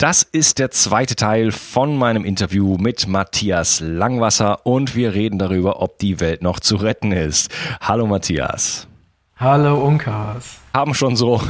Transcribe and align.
Das 0.00 0.22
ist 0.22 0.58
der 0.58 0.70
zweite 0.70 1.14
Teil 1.14 1.52
von 1.52 1.94
meinem 1.94 2.24
Interview 2.24 2.78
mit 2.78 3.06
Matthias 3.06 3.80
Langwasser 3.80 4.64
und 4.64 4.96
wir 4.96 5.12
reden 5.12 5.38
darüber, 5.38 5.82
ob 5.82 5.98
die 5.98 6.20
Welt 6.20 6.40
noch 6.40 6.58
zu 6.58 6.76
retten 6.76 7.12
ist. 7.12 7.50
Hallo 7.82 8.06
Matthias. 8.06 8.88
Hallo 9.36 9.86
Unkas. 9.86 10.56
Haben 10.72 10.94
schon 10.94 11.16
so 11.16 11.42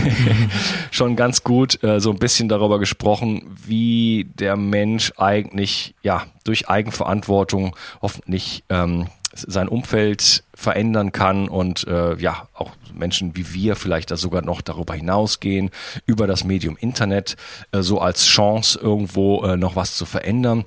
schon 0.90 1.14
ganz 1.14 1.44
gut 1.44 1.80
äh, 1.84 2.00
so 2.00 2.10
ein 2.10 2.18
bisschen 2.18 2.48
darüber 2.48 2.80
gesprochen, 2.80 3.56
wie 3.64 4.26
der 4.34 4.56
Mensch 4.56 5.12
eigentlich 5.16 5.94
ja 6.02 6.24
durch 6.42 6.68
Eigenverantwortung 6.68 7.76
hoffentlich 8.02 8.64
ähm, 8.70 9.06
sein 9.34 9.68
Umfeld 9.68 10.42
verändern 10.52 11.12
kann 11.12 11.46
und 11.48 11.86
äh, 11.86 12.16
ja 12.16 12.48
auch 12.54 12.72
Menschen 12.98 13.36
wie 13.36 13.52
wir 13.54 13.76
vielleicht 13.76 14.10
da 14.10 14.16
sogar 14.16 14.42
noch 14.42 14.60
darüber 14.60 14.94
hinausgehen, 14.94 15.70
über 16.06 16.26
das 16.26 16.44
Medium 16.44 16.76
Internet 16.76 17.36
äh, 17.72 17.82
so 17.82 18.00
als 18.00 18.26
Chance 18.26 18.78
irgendwo 18.80 19.42
äh, 19.44 19.56
noch 19.56 19.76
was 19.76 19.96
zu 19.96 20.06
verändern. 20.06 20.64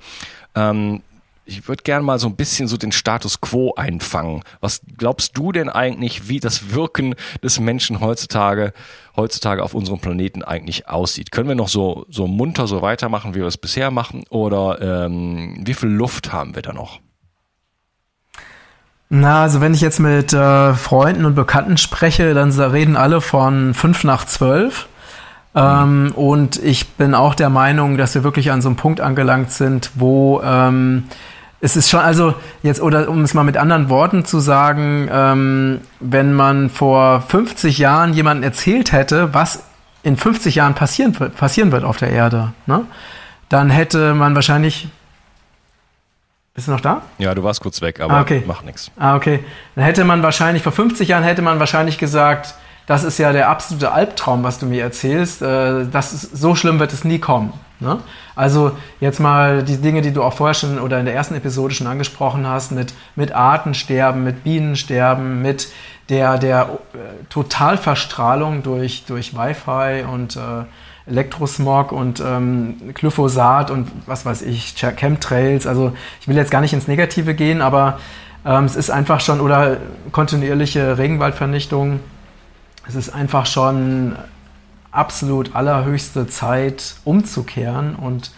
Ähm, 0.56 1.02
ich 1.46 1.68
würde 1.68 1.84
gerne 1.84 2.06
mal 2.06 2.20
so 2.20 2.28
ein 2.28 2.36
bisschen 2.36 2.68
so 2.68 2.78
den 2.78 2.92
Status 2.92 3.42
quo 3.42 3.74
einfangen. 3.76 4.44
Was 4.60 4.82
glaubst 4.98 5.38
du 5.38 5.52
denn 5.52 5.70
eigentlich, 5.70 6.30
wie 6.30 6.40
das 6.40 6.72
Wirken 6.72 7.16
des 7.44 7.60
Menschen 7.60 8.00
heutzutage, 8.00 8.74
heutzutage 9.16 9.64
auf 9.64 9.74
unserem 9.74 10.00
Planeten 10.00 10.44
eigentlich 10.44 10.88
aussieht? 10.88 11.32
Können 11.32 11.50
wir 11.50 11.56
noch 11.56 11.68
so, 11.68 12.06
so 12.10 12.28
munter 12.28 12.68
so 12.68 12.82
weitermachen, 12.82 13.34
wie 13.34 13.40
wir 13.40 13.48
es 13.48 13.58
bisher 13.58 13.92
machen? 13.92 14.24
Oder 14.30 15.06
ähm, 15.06 15.62
wie 15.66 15.74
viel 15.74 15.90
Luft 15.90 16.32
haben 16.32 16.56
wir 16.56 16.62
da 16.62 16.74
noch? 16.74 17.00
Na, 19.14 19.42
also 19.42 19.60
wenn 19.60 19.74
ich 19.74 19.82
jetzt 19.82 20.00
mit 20.00 20.32
äh, 20.32 20.74
Freunden 20.74 21.26
und 21.26 21.36
Bekannten 21.36 21.76
spreche, 21.76 22.34
dann 22.34 22.50
reden 22.52 22.96
alle 22.96 23.20
von 23.20 23.74
fünf 23.74 24.06
nach 24.06 24.24
zwölf. 24.24 24.88
Ähm. 25.54 26.14
Und 26.16 26.64
ich 26.64 26.88
bin 26.92 27.14
auch 27.14 27.36
der 27.36 27.50
Meinung, 27.50 27.98
dass 27.98 28.16
wir 28.16 28.24
wirklich 28.24 28.52
an 28.52 28.62
so 28.62 28.70
einem 28.70 28.78
Punkt 28.78 29.02
angelangt 29.02 29.52
sind, 29.52 29.92
wo 29.96 30.42
ähm, 30.46 31.04
es 31.60 31.76
ist 31.76 31.90
schon, 31.90 32.00
also 32.00 32.36
jetzt, 32.64 32.82
oder 32.82 33.10
um 33.10 33.22
es 33.24 33.34
mal 33.34 33.44
mit 33.44 33.58
anderen 33.58 33.90
Worten 33.90 34.24
zu 34.24 34.40
sagen, 34.40 35.10
ähm, 35.12 35.82
wenn 36.00 36.34
man 36.34 36.70
vor 36.70 37.20
50 37.20 37.80
Jahren 37.80 38.14
jemandem 38.14 38.44
erzählt 38.44 38.94
hätte, 38.94 39.34
was 39.34 39.64
in 40.04 40.16
50 40.16 40.56
Jahren 40.56 40.74
passieren, 40.74 41.12
passieren 41.12 41.74
wird 41.74 41.84
auf 41.84 41.98
der 41.98 42.12
Erde, 42.12 42.54
ne, 42.66 42.86
dann 43.50 43.70
hätte 43.70 44.14
man 44.14 44.36
wahrscheinlich 44.36 44.88
bist 46.54 46.68
du 46.68 46.72
noch 46.72 46.82
da? 46.82 47.02
Ja, 47.18 47.34
du 47.34 47.44
warst 47.44 47.62
kurz 47.62 47.82
weg, 47.82 48.00
aber 48.02 48.14
ah, 48.14 48.22
okay. 48.22 48.44
macht 48.46 48.66
nichts. 48.66 48.92
Ah, 48.98 49.16
okay. 49.16 49.40
Dann 49.76 49.86
hätte 49.86 50.04
man 50.04 50.22
wahrscheinlich, 50.22 50.64
vor 50.64 50.72
50 50.72 51.08
Jahren 51.08 51.24
hätte 51.24 51.42
man 51.42 51.60
wahrscheinlich 51.60 51.98
gesagt, 51.98 52.56
das 52.88 53.04
ist 53.04 53.18
ja 53.20 53.32
der 53.32 53.50
absolute 53.50 53.92
Albtraum, 53.92 54.44
was 54.44 54.60
du 54.60 54.66
mir 54.66 54.84
erzählst. 54.84 55.42
Äh, 55.42 55.86
das 55.90 56.12
ist, 56.12 56.36
so 56.36 56.56
schlimm 56.56 56.80
wird 56.80 56.92
es 56.92 57.06
nie 57.06 57.20
kommen. 57.20 57.54
Ne? 57.80 58.00
Also 58.36 58.78
jetzt 59.00 59.20
mal 59.20 59.64
die 59.64 59.78
Dinge, 59.78 60.02
die 60.02 60.12
du 60.12 60.24
auch 60.24 60.34
vorher 60.34 60.54
schon 60.54 60.78
oder 60.80 61.00
in 61.00 61.06
der 61.06 61.16
ersten 61.16 61.36
Episode 61.36 61.74
schon 61.74 61.88
angesprochen 61.88 62.46
hast, 62.46 62.72
mit, 62.72 62.94
mit 63.16 63.32
Artensterben, 63.32 64.24
mit 64.24 64.44
Bienensterben, 64.44 65.42
mit 65.42 65.72
der, 66.10 66.38
der 66.38 66.80
äh, 66.94 66.98
Totalverstrahlung 67.30 68.62
durch, 68.62 69.06
durch 69.06 69.36
Wi-Fi 69.36 70.04
und 70.04 70.36
äh, 70.36 70.66
Elektrosmog 71.06 71.92
und 71.92 72.22
ähm, 72.26 72.94
Glyphosat 72.94 73.72
und 73.72 73.92
was 74.06 74.26
weiß 74.26 74.42
ich, 74.44 74.76
Chemtrails. 74.76 75.68
Also 75.68 75.94
ich 76.20 76.28
will 76.28 76.36
jetzt 76.36 76.52
gar 76.52 76.62
nicht 76.62 76.74
ins 76.74 76.88
Negative 76.88 77.34
gehen, 77.34 77.62
aber 77.62 78.00
ähm, 78.46 78.66
es 78.66 78.76
ist 78.76 78.90
einfach 78.90 79.20
schon, 79.20 79.42
oder 79.42 79.78
kontinuierliche 80.12 80.98
Regenwaldvernichtung, 80.98 82.00
es 82.88 82.96
ist 82.96 83.10
einfach 83.10 83.46
schon 83.46 84.16
absolut 84.92 85.56
allerhöchste 85.56 86.28
Zeit 86.28 86.96
umzukehren 87.04 87.96
und 87.96 88.32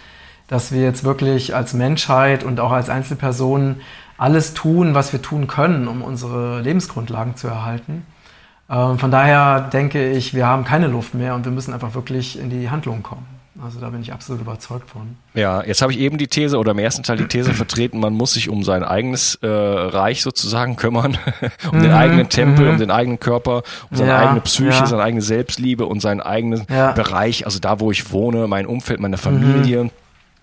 dass 0.47 0.71
wir 0.71 0.81
jetzt 0.81 1.03
wirklich 1.03 1.55
als 1.55 1.73
Menschheit 1.73 2.43
und 2.43 2.59
auch 2.59 2.71
als 2.71 2.89
Einzelpersonen 2.89 3.81
alles 4.17 4.53
tun, 4.53 4.93
was 4.93 5.11
wir 5.11 5.21
tun 5.21 5.47
können, 5.47 5.87
um 5.87 6.01
unsere 6.01 6.61
Lebensgrundlagen 6.61 7.35
zu 7.35 7.47
erhalten. 7.47 8.05
Ähm, 8.73 8.97
von 8.97 9.11
daher 9.11 9.61
denke 9.61 10.11
ich, 10.11 10.33
wir 10.33 10.47
haben 10.47 10.63
keine 10.63 10.87
Luft 10.87 11.13
mehr 11.13 11.35
und 11.35 11.45
wir 11.45 11.51
müssen 11.51 11.73
einfach 11.73 11.93
wirklich 11.93 12.39
in 12.39 12.49
die 12.49 12.69
Handlung 12.69 13.03
kommen. 13.03 13.25
Also 13.63 13.79
da 13.79 13.89
bin 13.89 14.01
ich 14.01 14.11
absolut 14.11 14.41
überzeugt 14.41 14.89
von. 14.89 15.15
Ja, 15.35 15.63
jetzt 15.63 15.83
habe 15.83 15.93
ich 15.93 15.99
eben 15.99 16.17
die 16.17 16.27
These 16.27 16.57
oder 16.57 16.71
im 16.71 16.79
ersten 16.79 17.03
Teil 17.03 17.17
die 17.17 17.27
These 17.27 17.53
vertreten, 17.53 17.99
man 17.99 18.13
muss 18.13 18.33
sich 18.33 18.49
um 18.49 18.63
sein 18.63 18.83
eigenes 18.83 19.35
äh, 19.35 19.47
Reich 19.47 20.23
sozusagen 20.23 20.75
kümmern, 20.75 21.17
um 21.71 21.77
mhm, 21.77 21.83
den 21.83 21.91
eigenen 21.91 22.29
Tempel, 22.29 22.67
um 22.67 22.75
mhm. 22.75 22.79
den 22.79 22.91
eigenen 22.91 23.19
Körper, 23.19 23.61
um 23.91 23.97
seine 23.97 24.09
ja, 24.09 24.19
eigene 24.19 24.41
Psyche, 24.41 24.79
ja. 24.79 24.85
seine 24.87 25.03
eigene 25.03 25.21
Selbstliebe 25.21 25.85
und 25.85 26.01
seinen 26.01 26.19
eigenen 26.19 26.65
ja. 26.67 26.93
Bereich, 26.93 27.45
also 27.45 27.59
da, 27.59 27.79
wo 27.79 27.91
ich 27.91 28.11
wohne, 28.11 28.47
mein 28.47 28.65
Umfeld, 28.65 28.99
meine 28.99 29.17
Familie. 29.17 29.85
Mhm 29.85 29.91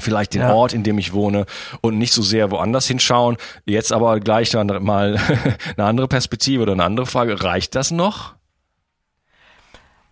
vielleicht 0.01 0.35
den 0.35 0.43
ja. 0.43 0.53
Ort, 0.53 0.73
in 0.73 0.83
dem 0.83 0.99
ich 0.99 1.13
wohne 1.13 1.47
und 1.81 1.99
nicht 1.99 2.13
so 2.13 2.23
sehr 2.23 2.51
woanders 2.51 2.87
hinschauen. 2.87 3.37
Jetzt 3.65 3.93
aber 3.93 4.21
gleich 4.21 4.51
dann 4.51 4.67
mal 4.83 5.19
eine 5.77 5.87
andere 5.87 6.09
Perspektive 6.09 6.63
oder 6.63 6.73
eine 6.73 6.85
andere 6.85 7.07
Frage. 7.07 7.43
Reicht 7.43 7.75
das 7.75 7.91
noch? 7.91 8.35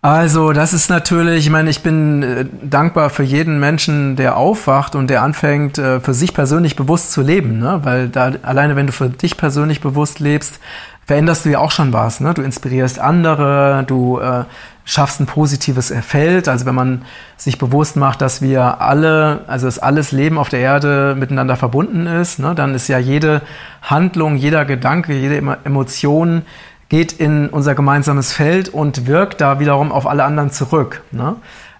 Also, 0.00 0.52
das 0.52 0.72
ist 0.72 0.90
natürlich, 0.90 1.46
ich 1.46 1.50
meine, 1.50 1.70
ich 1.70 1.82
bin 1.82 2.22
äh, 2.22 2.46
dankbar 2.62 3.10
für 3.10 3.24
jeden 3.24 3.58
Menschen, 3.58 4.14
der 4.14 4.36
aufwacht 4.36 4.94
und 4.94 5.08
der 5.10 5.22
anfängt, 5.22 5.76
äh, 5.78 5.98
für 5.98 6.14
sich 6.14 6.34
persönlich 6.34 6.76
bewusst 6.76 7.10
zu 7.10 7.20
leben, 7.20 7.58
ne? 7.58 7.80
Weil 7.82 8.08
da 8.08 8.32
alleine, 8.42 8.76
wenn 8.76 8.86
du 8.86 8.92
für 8.92 9.08
dich 9.08 9.36
persönlich 9.36 9.80
bewusst 9.80 10.20
lebst, 10.20 10.60
veränderst 11.04 11.44
du 11.44 11.48
ja 11.48 11.58
auch 11.58 11.72
schon 11.72 11.92
was, 11.92 12.20
ne? 12.20 12.32
Du 12.32 12.42
inspirierst 12.42 13.00
andere, 13.00 13.82
du 13.88 14.20
äh, 14.20 14.44
schaffst 14.88 15.20
ein 15.20 15.26
positives 15.26 15.92
Feld. 16.00 16.48
Also 16.48 16.64
wenn 16.64 16.74
man 16.74 17.02
sich 17.36 17.58
bewusst 17.58 17.96
macht, 17.96 18.22
dass 18.22 18.40
wir 18.40 18.80
alle, 18.80 19.40
also 19.46 19.66
dass 19.66 19.78
alles 19.78 20.12
Leben 20.12 20.38
auf 20.38 20.48
der 20.48 20.60
Erde 20.60 21.14
miteinander 21.16 21.56
verbunden 21.56 22.06
ist, 22.06 22.38
ne, 22.38 22.54
dann 22.54 22.74
ist 22.74 22.88
ja 22.88 22.98
jede 22.98 23.42
Handlung, 23.82 24.36
jeder 24.36 24.64
Gedanke, 24.64 25.12
jede 25.12 25.36
Emotion 25.64 26.42
geht 26.88 27.12
in 27.12 27.50
unser 27.50 27.74
gemeinsames 27.74 28.32
Feld 28.32 28.70
und 28.70 29.06
wirkt 29.06 29.42
da 29.42 29.60
wiederum 29.60 29.92
auf 29.92 30.06
alle 30.06 30.24
anderen 30.24 30.50
zurück. 30.50 31.02
Ne? 31.10 31.36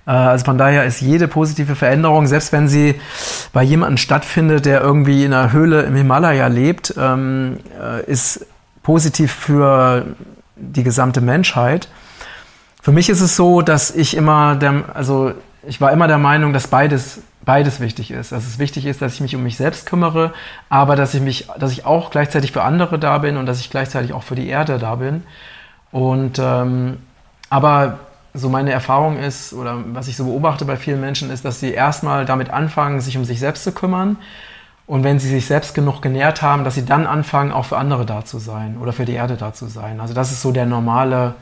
Äh, 0.06 0.11
also 0.11 0.44
von 0.44 0.58
daher 0.58 0.84
ist 0.84 1.00
jede 1.00 1.28
positive 1.28 1.76
Veränderung, 1.76 2.26
selbst 2.26 2.52
wenn 2.52 2.69
sie 2.69 3.00
bei 3.54 3.62
jemandem 3.62 3.96
stattfindet, 3.96 4.66
der 4.66 4.82
irgendwie 4.82 5.25
in 5.25 5.32
einer 5.32 5.50
Höhle 5.50 5.81
im 5.84 5.96
Himalaya 5.96 6.49
lebt, 6.49 6.93
ähm, 6.99 7.56
äh, 7.81 8.04
ist 8.04 8.44
positiv 8.82 9.32
für 9.32 10.04
die 10.56 10.82
gesamte 10.82 11.22
Menschheit. 11.22 11.88
Für 12.88 12.94
mich 12.94 13.11
ist 13.11 13.20
es 13.20 13.37
so, 13.37 13.61
dass 13.61 13.90
ich 13.90 14.17
immer 14.17 14.56
der, 14.56 14.85
also 14.94 15.35
ich 15.67 15.79
war 15.79 15.93
immer 15.93 16.08
der 16.08 16.17
Meinung, 16.17 16.55
dass 16.55 16.69
beides 16.69 17.20
beides 17.44 17.81
wichtig 17.81 18.11
ist. 18.11 18.32
Dass 18.32 18.46
es 18.46 18.58
wichtig 18.58 18.87
ist, 18.87 19.02
dass 19.02 19.12
ich 19.12 19.20
mich 19.20 19.37
um 19.37 19.43
mich 19.43 19.58
selbst 19.58 19.85
kümmere, 19.85 20.32
aber 20.70 20.96
dass 20.96 21.12
ich 21.12 21.20
mich, 21.20 21.49
dass 21.58 21.70
ich 21.70 21.85
auch 21.85 22.11
gleichzeitig 22.11 22.50
für 22.50 22.62
andere 22.62 22.99
da 22.99 23.19
bin 23.19 23.37
und 23.37 23.44
dass 23.44 23.61
ich 23.61 23.69
gleichzeitig 23.69 24.14
auch 24.14 24.23
für 24.23 24.37
die 24.37 24.49
Erde 24.49 24.79
da 24.79 24.94
bin. 24.94 25.23
Und 25.93 26.38
ähm, 26.38 26.96
aber 27.50 27.99
so 28.32 28.49
meine 28.49 28.73
Erfahrung 28.73 29.19
ist, 29.19 29.52
oder 29.52 29.76
was 29.93 30.08
ich 30.08 30.17
so 30.17 30.25
beobachte 30.25 30.64
bei 30.64 30.79
vielen 30.79 31.02
Menschen, 31.02 31.31
ist, 31.31 31.44
dass 31.44 31.61
sie 31.61 31.75
erstmal 31.75 32.25
damit 32.25 32.49
anfangen, 32.49 33.02
sich 33.02 33.19
um 33.19 33.26
sich 33.26 33.38
selbst 33.38 33.64
zu 33.64 33.73
kümmern. 33.73 34.17
Und 34.87 35.05
wenn 35.05 35.19
sie 35.19 35.29
sich 35.29 35.44
selbst 35.44 35.75
genug 35.75 36.00
genährt 36.00 36.40
haben, 36.40 36.64
dass 36.64 36.76
sie 36.76 36.87
dann 36.87 37.06
anfangen, 37.06 37.52
auch 37.52 37.67
für 37.67 37.76
andere 37.76 38.06
da 38.06 38.25
zu 38.25 38.38
sein 38.38 38.79
oder 38.81 38.94
für 38.94 39.05
die 39.05 39.12
Erde 39.12 39.37
da 39.37 39.52
zu 39.52 39.67
sein. 39.67 40.00
Also 40.00 40.14
das 40.14 40.32
ist 40.32 40.40
so 40.40 40.52
der 40.52 40.64
normale 40.64 41.35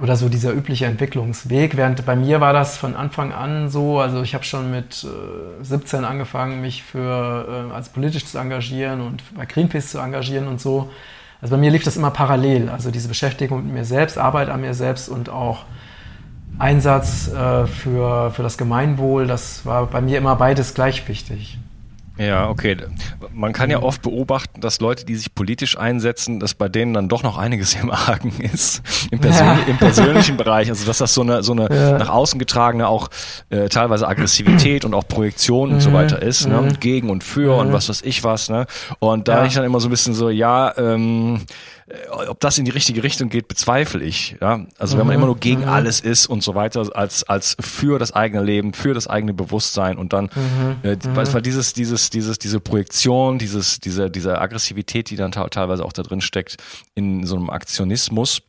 oder 0.00 0.16
so 0.16 0.28
dieser 0.28 0.52
übliche 0.52 0.86
Entwicklungsweg. 0.86 1.76
Während 1.76 2.06
bei 2.06 2.14
mir 2.14 2.40
war 2.40 2.52
das 2.52 2.76
von 2.76 2.94
Anfang 2.94 3.32
an 3.32 3.68
so, 3.68 3.98
also 3.98 4.22
ich 4.22 4.34
habe 4.34 4.44
schon 4.44 4.70
mit 4.70 5.04
äh, 5.04 5.64
17 5.64 6.04
angefangen, 6.04 6.60
mich 6.60 6.84
für 6.84 7.68
äh, 7.70 7.74
als 7.74 7.88
politisch 7.88 8.24
zu 8.24 8.38
engagieren 8.38 9.00
und 9.00 9.22
bei 9.34 9.44
Greenpeace 9.44 9.90
zu 9.90 9.98
engagieren 9.98 10.46
und 10.46 10.60
so. 10.60 10.90
Also 11.42 11.54
bei 11.54 11.60
mir 11.60 11.70
lief 11.70 11.82
das 11.82 11.96
immer 11.96 12.10
parallel. 12.10 12.68
Also 12.68 12.90
diese 12.90 13.08
Beschäftigung 13.08 13.64
mit 13.64 13.74
mir 13.74 13.84
selbst, 13.84 14.18
Arbeit 14.18 14.50
an 14.50 14.60
mir 14.60 14.74
selbst 14.74 15.08
und 15.08 15.28
auch 15.28 15.64
Einsatz 16.58 17.28
äh, 17.32 17.66
für, 17.66 18.30
für 18.30 18.42
das 18.42 18.56
Gemeinwohl, 18.56 19.26
das 19.26 19.66
war 19.66 19.86
bei 19.86 20.00
mir 20.00 20.18
immer 20.18 20.36
beides 20.36 20.74
gleich 20.74 21.06
wichtig. 21.08 21.58
Ja, 22.18 22.48
okay. 22.48 22.76
Man 23.32 23.52
kann 23.52 23.70
ja 23.70 23.80
oft 23.80 24.02
beobachten, 24.02 24.60
dass 24.60 24.80
Leute, 24.80 25.06
die 25.06 25.14
sich 25.14 25.34
politisch 25.34 25.78
einsetzen, 25.78 26.40
dass 26.40 26.54
bei 26.54 26.68
denen 26.68 26.92
dann 26.92 27.08
doch 27.08 27.22
noch 27.22 27.38
einiges 27.38 27.74
im 27.74 27.90
Argen 27.90 28.32
ist, 28.40 28.82
im, 29.10 29.20
Persön 29.20 29.46
ja. 29.46 29.58
im 29.66 29.78
persönlichen 29.78 30.36
Bereich. 30.36 30.68
Also 30.68 30.84
dass 30.84 30.98
das 30.98 31.14
so 31.14 31.22
eine, 31.22 31.42
so 31.42 31.52
eine 31.52 31.68
ja. 31.70 31.98
nach 31.98 32.08
außen 32.08 32.38
getragene 32.38 32.88
auch 32.88 33.08
äh, 33.50 33.68
teilweise 33.68 34.08
Aggressivität 34.08 34.84
und 34.84 34.94
auch 34.94 35.06
Projektion 35.06 35.68
mhm. 35.68 35.74
und 35.76 35.80
so 35.80 35.90
mhm. 35.90 35.94
weiter 35.94 36.20
ist, 36.20 36.46
ne? 36.46 36.60
Mhm. 36.60 36.80
gegen 36.80 37.10
und 37.10 37.22
für 37.22 37.54
mhm. 37.54 37.60
und 37.60 37.72
was 37.72 37.88
weiß 37.88 38.02
ich 38.02 38.24
was. 38.24 38.50
Ne? 38.50 38.66
Und 38.98 39.28
da 39.28 39.38
ja. 39.38 39.44
ich 39.46 39.54
dann 39.54 39.64
immer 39.64 39.80
so 39.80 39.88
ein 39.88 39.90
bisschen 39.90 40.14
so, 40.14 40.28
ja, 40.28 40.76
ähm, 40.76 41.42
äh, 41.42 41.77
ob 42.28 42.40
das 42.40 42.58
in 42.58 42.64
die 42.64 42.70
richtige 42.70 43.02
Richtung 43.02 43.30
geht, 43.30 43.48
bezweifle 43.48 44.04
ich. 44.04 44.36
Ja? 44.40 44.66
Also 44.78 44.96
mhm. 44.96 45.00
wenn 45.00 45.06
man 45.06 45.16
mhm. 45.16 45.22
immer 45.22 45.26
nur 45.26 45.38
gegen 45.38 45.62
mhm. 45.62 45.68
alles 45.68 46.00
ist 46.00 46.26
und 46.26 46.42
so 46.42 46.54
weiter, 46.54 46.84
als, 46.94 47.24
als 47.24 47.56
für 47.60 47.98
das 47.98 48.12
eigene 48.12 48.42
Leben, 48.42 48.74
für 48.74 48.94
das 48.94 49.06
eigene 49.06 49.32
Bewusstsein 49.32 49.96
und 49.96 50.12
dann, 50.12 50.30
mhm. 50.34 50.76
äh, 50.82 50.96
mhm. 50.96 51.16
weil 51.16 51.42
dieses, 51.42 51.72
dieses, 51.72 52.10
dieses, 52.10 52.38
diese 52.38 52.60
Projektion, 52.60 53.38
dieses, 53.38 53.80
diese, 53.80 54.10
diese 54.10 54.38
Aggressivität, 54.40 55.10
die 55.10 55.16
dann 55.16 55.32
teilweise 55.32 55.84
auch 55.84 55.92
da 55.92 56.02
drin 56.02 56.20
steckt, 56.20 56.56
in 56.94 57.24
so 57.24 57.36
einem 57.36 57.48
Aktionismus, 57.48 58.42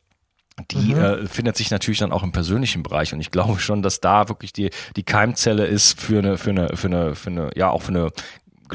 die 0.72 0.94
mhm. 0.94 1.00
äh, 1.00 1.28
findet 1.28 1.56
sich 1.56 1.72
natürlich 1.72 2.00
dann 2.00 2.12
auch 2.12 2.24
im 2.24 2.34
persönlichen 2.34 2.84
Bereich 2.84 3.14
und 3.14 3.22
ich 3.22 3.32
glaube 3.32 3.60
schon, 3.60 3.82
dass 3.82 4.02
da 4.02 4.28
wirklich 4.28 4.52
die 4.52 4.72
die 4.98 5.04
Keimzelle 5.04 5.66
ist 5.66 6.02
für 6.02 6.20
eine 6.20 6.38
für 6.38 6.50
eine 6.50 6.76
für 6.76 6.88
eine 6.88 7.16
für 7.16 7.30
eine 7.30 7.50
ja 7.56 7.70
auch 7.70 7.82
für 7.82 7.94
eine 7.94 8.12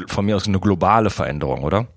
von 0.07 0.25
mir 0.25 0.35
aus 0.35 0.47
eine 0.47 0.59
globale 0.59 1.11
Veränderung, 1.11 1.61
oder? 1.61 1.87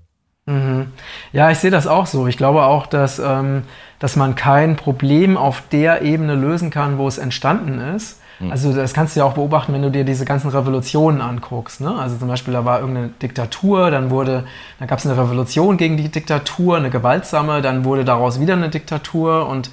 Mhm. 0.49 0.93
Ja, 1.33 1.51
ich 1.51 1.59
sehe 1.59 1.71
das 1.71 1.87
auch 1.87 2.07
so. 2.07 2.27
Ich 2.27 2.39
glaube 2.39 2.63
auch, 2.63 2.87
dass, 2.87 3.19
ähm, 3.19 3.65
dass 3.99 4.17
man 4.17 4.35
kein 4.35 4.77
Problem 4.77 5.37
auf 5.37 5.63
der 5.71 6.03
Ebene 6.03 6.35
lösen 6.35 6.71
kann, 6.71 6.97
wo 6.97 7.07
es 7.07 7.19
entstanden 7.19 7.81
ist. 7.95 8.21
Mhm. 8.41 8.51
Also 8.51 8.73
das 8.73 8.95
kannst 8.95 9.15
du 9.15 9.21
ja 9.21 9.27
auch 9.27 9.35
beobachten, 9.35 9.75
wenn 9.75 9.83
du 9.83 9.91
dir 9.91 10.05
diese 10.05 10.25
ganzen 10.25 10.49
Revolutionen 10.49 11.21
anguckst. 11.21 11.83
Ne? 11.83 11.95
Also 11.95 12.17
zum 12.17 12.29
Beispiel, 12.29 12.55
da 12.55 12.65
war 12.65 12.81
irgendeine 12.81 13.09
Diktatur, 13.09 13.91
dann 13.91 14.11
wurde, 14.11 14.45
dann 14.79 14.89
gab 14.89 14.99
es 14.99 15.07
eine 15.07 15.19
Revolution 15.19 15.77
gegen 15.77 15.99
die 15.99 16.09
Diktatur, 16.09 16.79
eine 16.79 16.89
gewaltsame, 16.89 17.61
dann 17.61 17.85
wurde 17.85 18.07
daraus 18.07 18.41
wieder 18.41 18.55
eine 18.55 18.71
Diktatur 18.71 19.47
und 19.47 19.71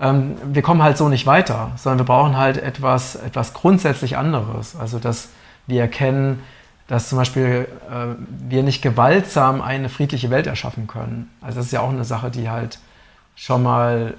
ähm, 0.00 0.36
wir 0.44 0.62
kommen 0.62 0.82
halt 0.82 0.96
so 0.96 1.08
nicht 1.08 1.26
weiter, 1.26 1.72
sondern 1.76 1.98
wir 2.00 2.06
brauchen 2.06 2.36
halt 2.36 2.56
etwas, 2.62 3.16
etwas 3.16 3.52
grundsätzlich 3.52 4.16
anderes. 4.16 4.76
Also 4.76 5.00
dass 5.00 5.30
wir 5.66 5.80
erkennen, 5.80 6.40
dass 6.86 7.08
zum 7.08 7.18
Beispiel 7.18 7.66
äh, 7.90 8.14
wir 8.48 8.62
nicht 8.62 8.82
gewaltsam 8.82 9.60
eine 9.62 9.88
friedliche 9.88 10.30
Welt 10.30 10.46
erschaffen 10.46 10.86
können. 10.86 11.30
Also 11.40 11.58
das 11.58 11.66
ist 11.66 11.72
ja 11.72 11.80
auch 11.80 11.90
eine 11.90 12.04
Sache, 12.04 12.30
die 12.30 12.50
halt 12.50 12.78
schon 13.36 13.62
mal 13.62 14.14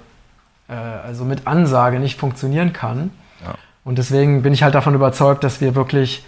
äh, 0.68 0.72
also 0.72 1.24
mit 1.24 1.46
Ansage 1.46 2.00
nicht 2.00 2.18
funktionieren 2.18 2.72
kann. 2.72 3.10
Ja. 3.44 3.54
Und 3.84 3.98
deswegen 3.98 4.42
bin 4.42 4.52
ich 4.52 4.62
halt 4.62 4.74
davon 4.74 4.94
überzeugt, 4.94 5.44
dass 5.44 5.60
wir 5.60 5.74
wirklich 5.74 6.24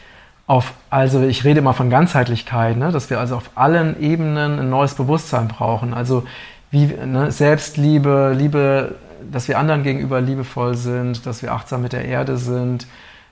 auf, 0.47 0.73
also 0.91 1.23
ich 1.23 1.45
rede 1.45 1.59
immer 1.59 1.75
von 1.75 1.91
Ganzheitlichkeit, 1.91 2.77
ne, 2.77 2.91
dass 2.91 3.11
wir 3.11 3.21
also 3.21 3.37
auf 3.37 3.51
allen 3.55 4.01
Ebenen 4.01 4.59
ein 4.59 4.71
neues 4.71 4.95
Bewusstsein 4.95 5.49
brauchen. 5.49 5.93
Also 5.93 6.25
wie 6.71 6.87
ne, 6.87 7.31
Selbstliebe, 7.33 8.33
Liebe, 8.37 8.95
dass 9.31 9.49
wir 9.49 9.59
anderen 9.59 9.83
gegenüber 9.83 10.21
liebevoll 10.21 10.75
sind, 10.75 11.27
dass 11.27 11.43
wir 11.43 11.53
achtsam 11.53 11.83
mit 11.83 11.93
der 11.93 12.05
Erde 12.05 12.39
sind, 12.39 12.87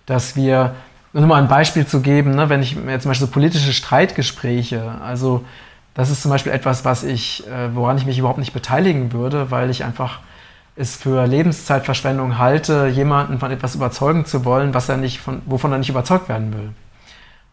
dass 0.05 0.37
wir 0.37 0.75
nur 1.20 1.28
mal 1.28 1.42
ein 1.42 1.48
Beispiel 1.48 1.86
zu 1.86 2.00
geben, 2.00 2.34
ne, 2.34 2.48
wenn 2.48 2.62
ich 2.62 2.76
mir 2.76 2.98
zum 3.00 3.10
Beispiel 3.10 3.26
so 3.26 3.32
politische 3.32 3.72
Streitgespräche, 3.72 4.96
also 5.02 5.44
das 5.94 6.10
ist 6.10 6.22
zum 6.22 6.30
Beispiel 6.30 6.52
etwas, 6.52 6.84
was 6.84 7.04
ich, 7.04 7.46
äh, 7.46 7.74
woran 7.74 7.96
ich 7.96 8.04
mich 8.04 8.18
überhaupt 8.18 8.38
nicht 8.38 8.52
beteiligen 8.52 9.12
würde, 9.12 9.50
weil 9.50 9.70
ich 9.70 9.84
einfach 9.84 10.20
es 10.76 10.94
für 10.94 11.26
Lebenszeitverschwendung 11.26 12.36
halte, 12.36 12.88
jemanden 12.88 13.38
von 13.38 13.50
etwas 13.50 13.74
überzeugen 13.74 14.26
zu 14.26 14.44
wollen, 14.44 14.74
was 14.74 14.90
er 14.90 14.98
nicht 14.98 15.18
von, 15.18 15.40
wovon 15.46 15.72
er 15.72 15.78
nicht 15.78 15.88
überzeugt 15.88 16.28
werden 16.28 16.52
will. 16.52 16.72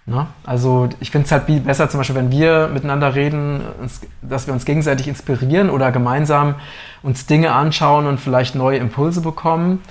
Ne? 0.05 0.27
Also 0.43 0.89
ich 0.99 1.11
finde 1.11 1.27
es 1.27 1.31
halt 1.31 1.45
besser, 1.65 1.89
zum 1.89 2.01
Beispiel, 2.01 2.17
wenn 2.17 2.31
wir 2.31 2.67
miteinander 2.67 3.15
reden, 3.15 3.61
uns, 3.79 4.01
dass 4.21 4.45
wir 4.45 4.53
uns 4.53 4.65
gegenseitig 4.65 5.07
inspirieren 5.07 5.69
oder 5.69 5.93
gemeinsam 5.93 6.55
uns 7.01 7.25
Dinge 7.25 7.53
anschauen 7.53 8.07
und 8.07 8.19
vielleicht 8.19 8.55
neue 8.55 8.77
Impulse 8.77 9.21
bekommen, 9.21 9.81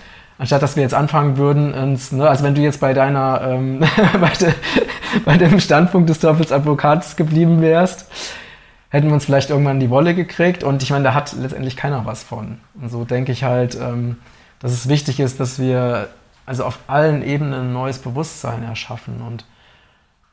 anstatt 0.42 0.60
dass 0.60 0.74
wir 0.74 0.82
jetzt 0.82 0.92
anfangen 0.92 1.36
würden, 1.36 1.72
uns, 1.72 2.10
ne, 2.10 2.28
also 2.28 2.42
wenn 2.42 2.56
du 2.56 2.62
jetzt 2.62 2.80
bei 2.80 2.94
deiner, 2.94 3.42
ähm, 3.42 3.78
bei, 4.20 4.30
de, 4.30 4.52
bei, 5.24 5.36
dem 5.36 5.60
Standpunkt 5.60 6.10
des 6.10 6.18
Teufels 6.18 6.50
Advokates 6.50 7.14
geblieben 7.14 7.60
wärst, 7.62 8.10
hätten 8.88 9.06
wir 9.06 9.14
uns 9.14 9.24
vielleicht 9.24 9.50
irgendwann 9.50 9.78
die 9.78 9.88
Wolle 9.88 10.16
gekriegt 10.16 10.64
und 10.64 10.82
ich 10.82 10.90
meine, 10.90 11.04
da 11.04 11.14
hat 11.14 11.32
letztendlich 11.34 11.76
keiner 11.76 12.06
was 12.06 12.24
von. 12.24 12.58
Und 12.74 12.90
so 12.90 13.04
denke 13.04 13.30
ich 13.30 13.44
halt, 13.44 13.76
ähm, 13.76 14.16
dass 14.58 14.72
es 14.72 14.88
wichtig 14.88 15.20
ist, 15.20 15.38
dass 15.38 15.60
wir 15.60 16.08
also 16.44 16.64
auf 16.64 16.80
allen 16.88 17.22
Ebenen 17.22 17.68
ein 17.68 17.72
neues 17.72 18.00
Bewusstsein 18.00 18.64
erschaffen 18.64 19.22
und 19.24 19.44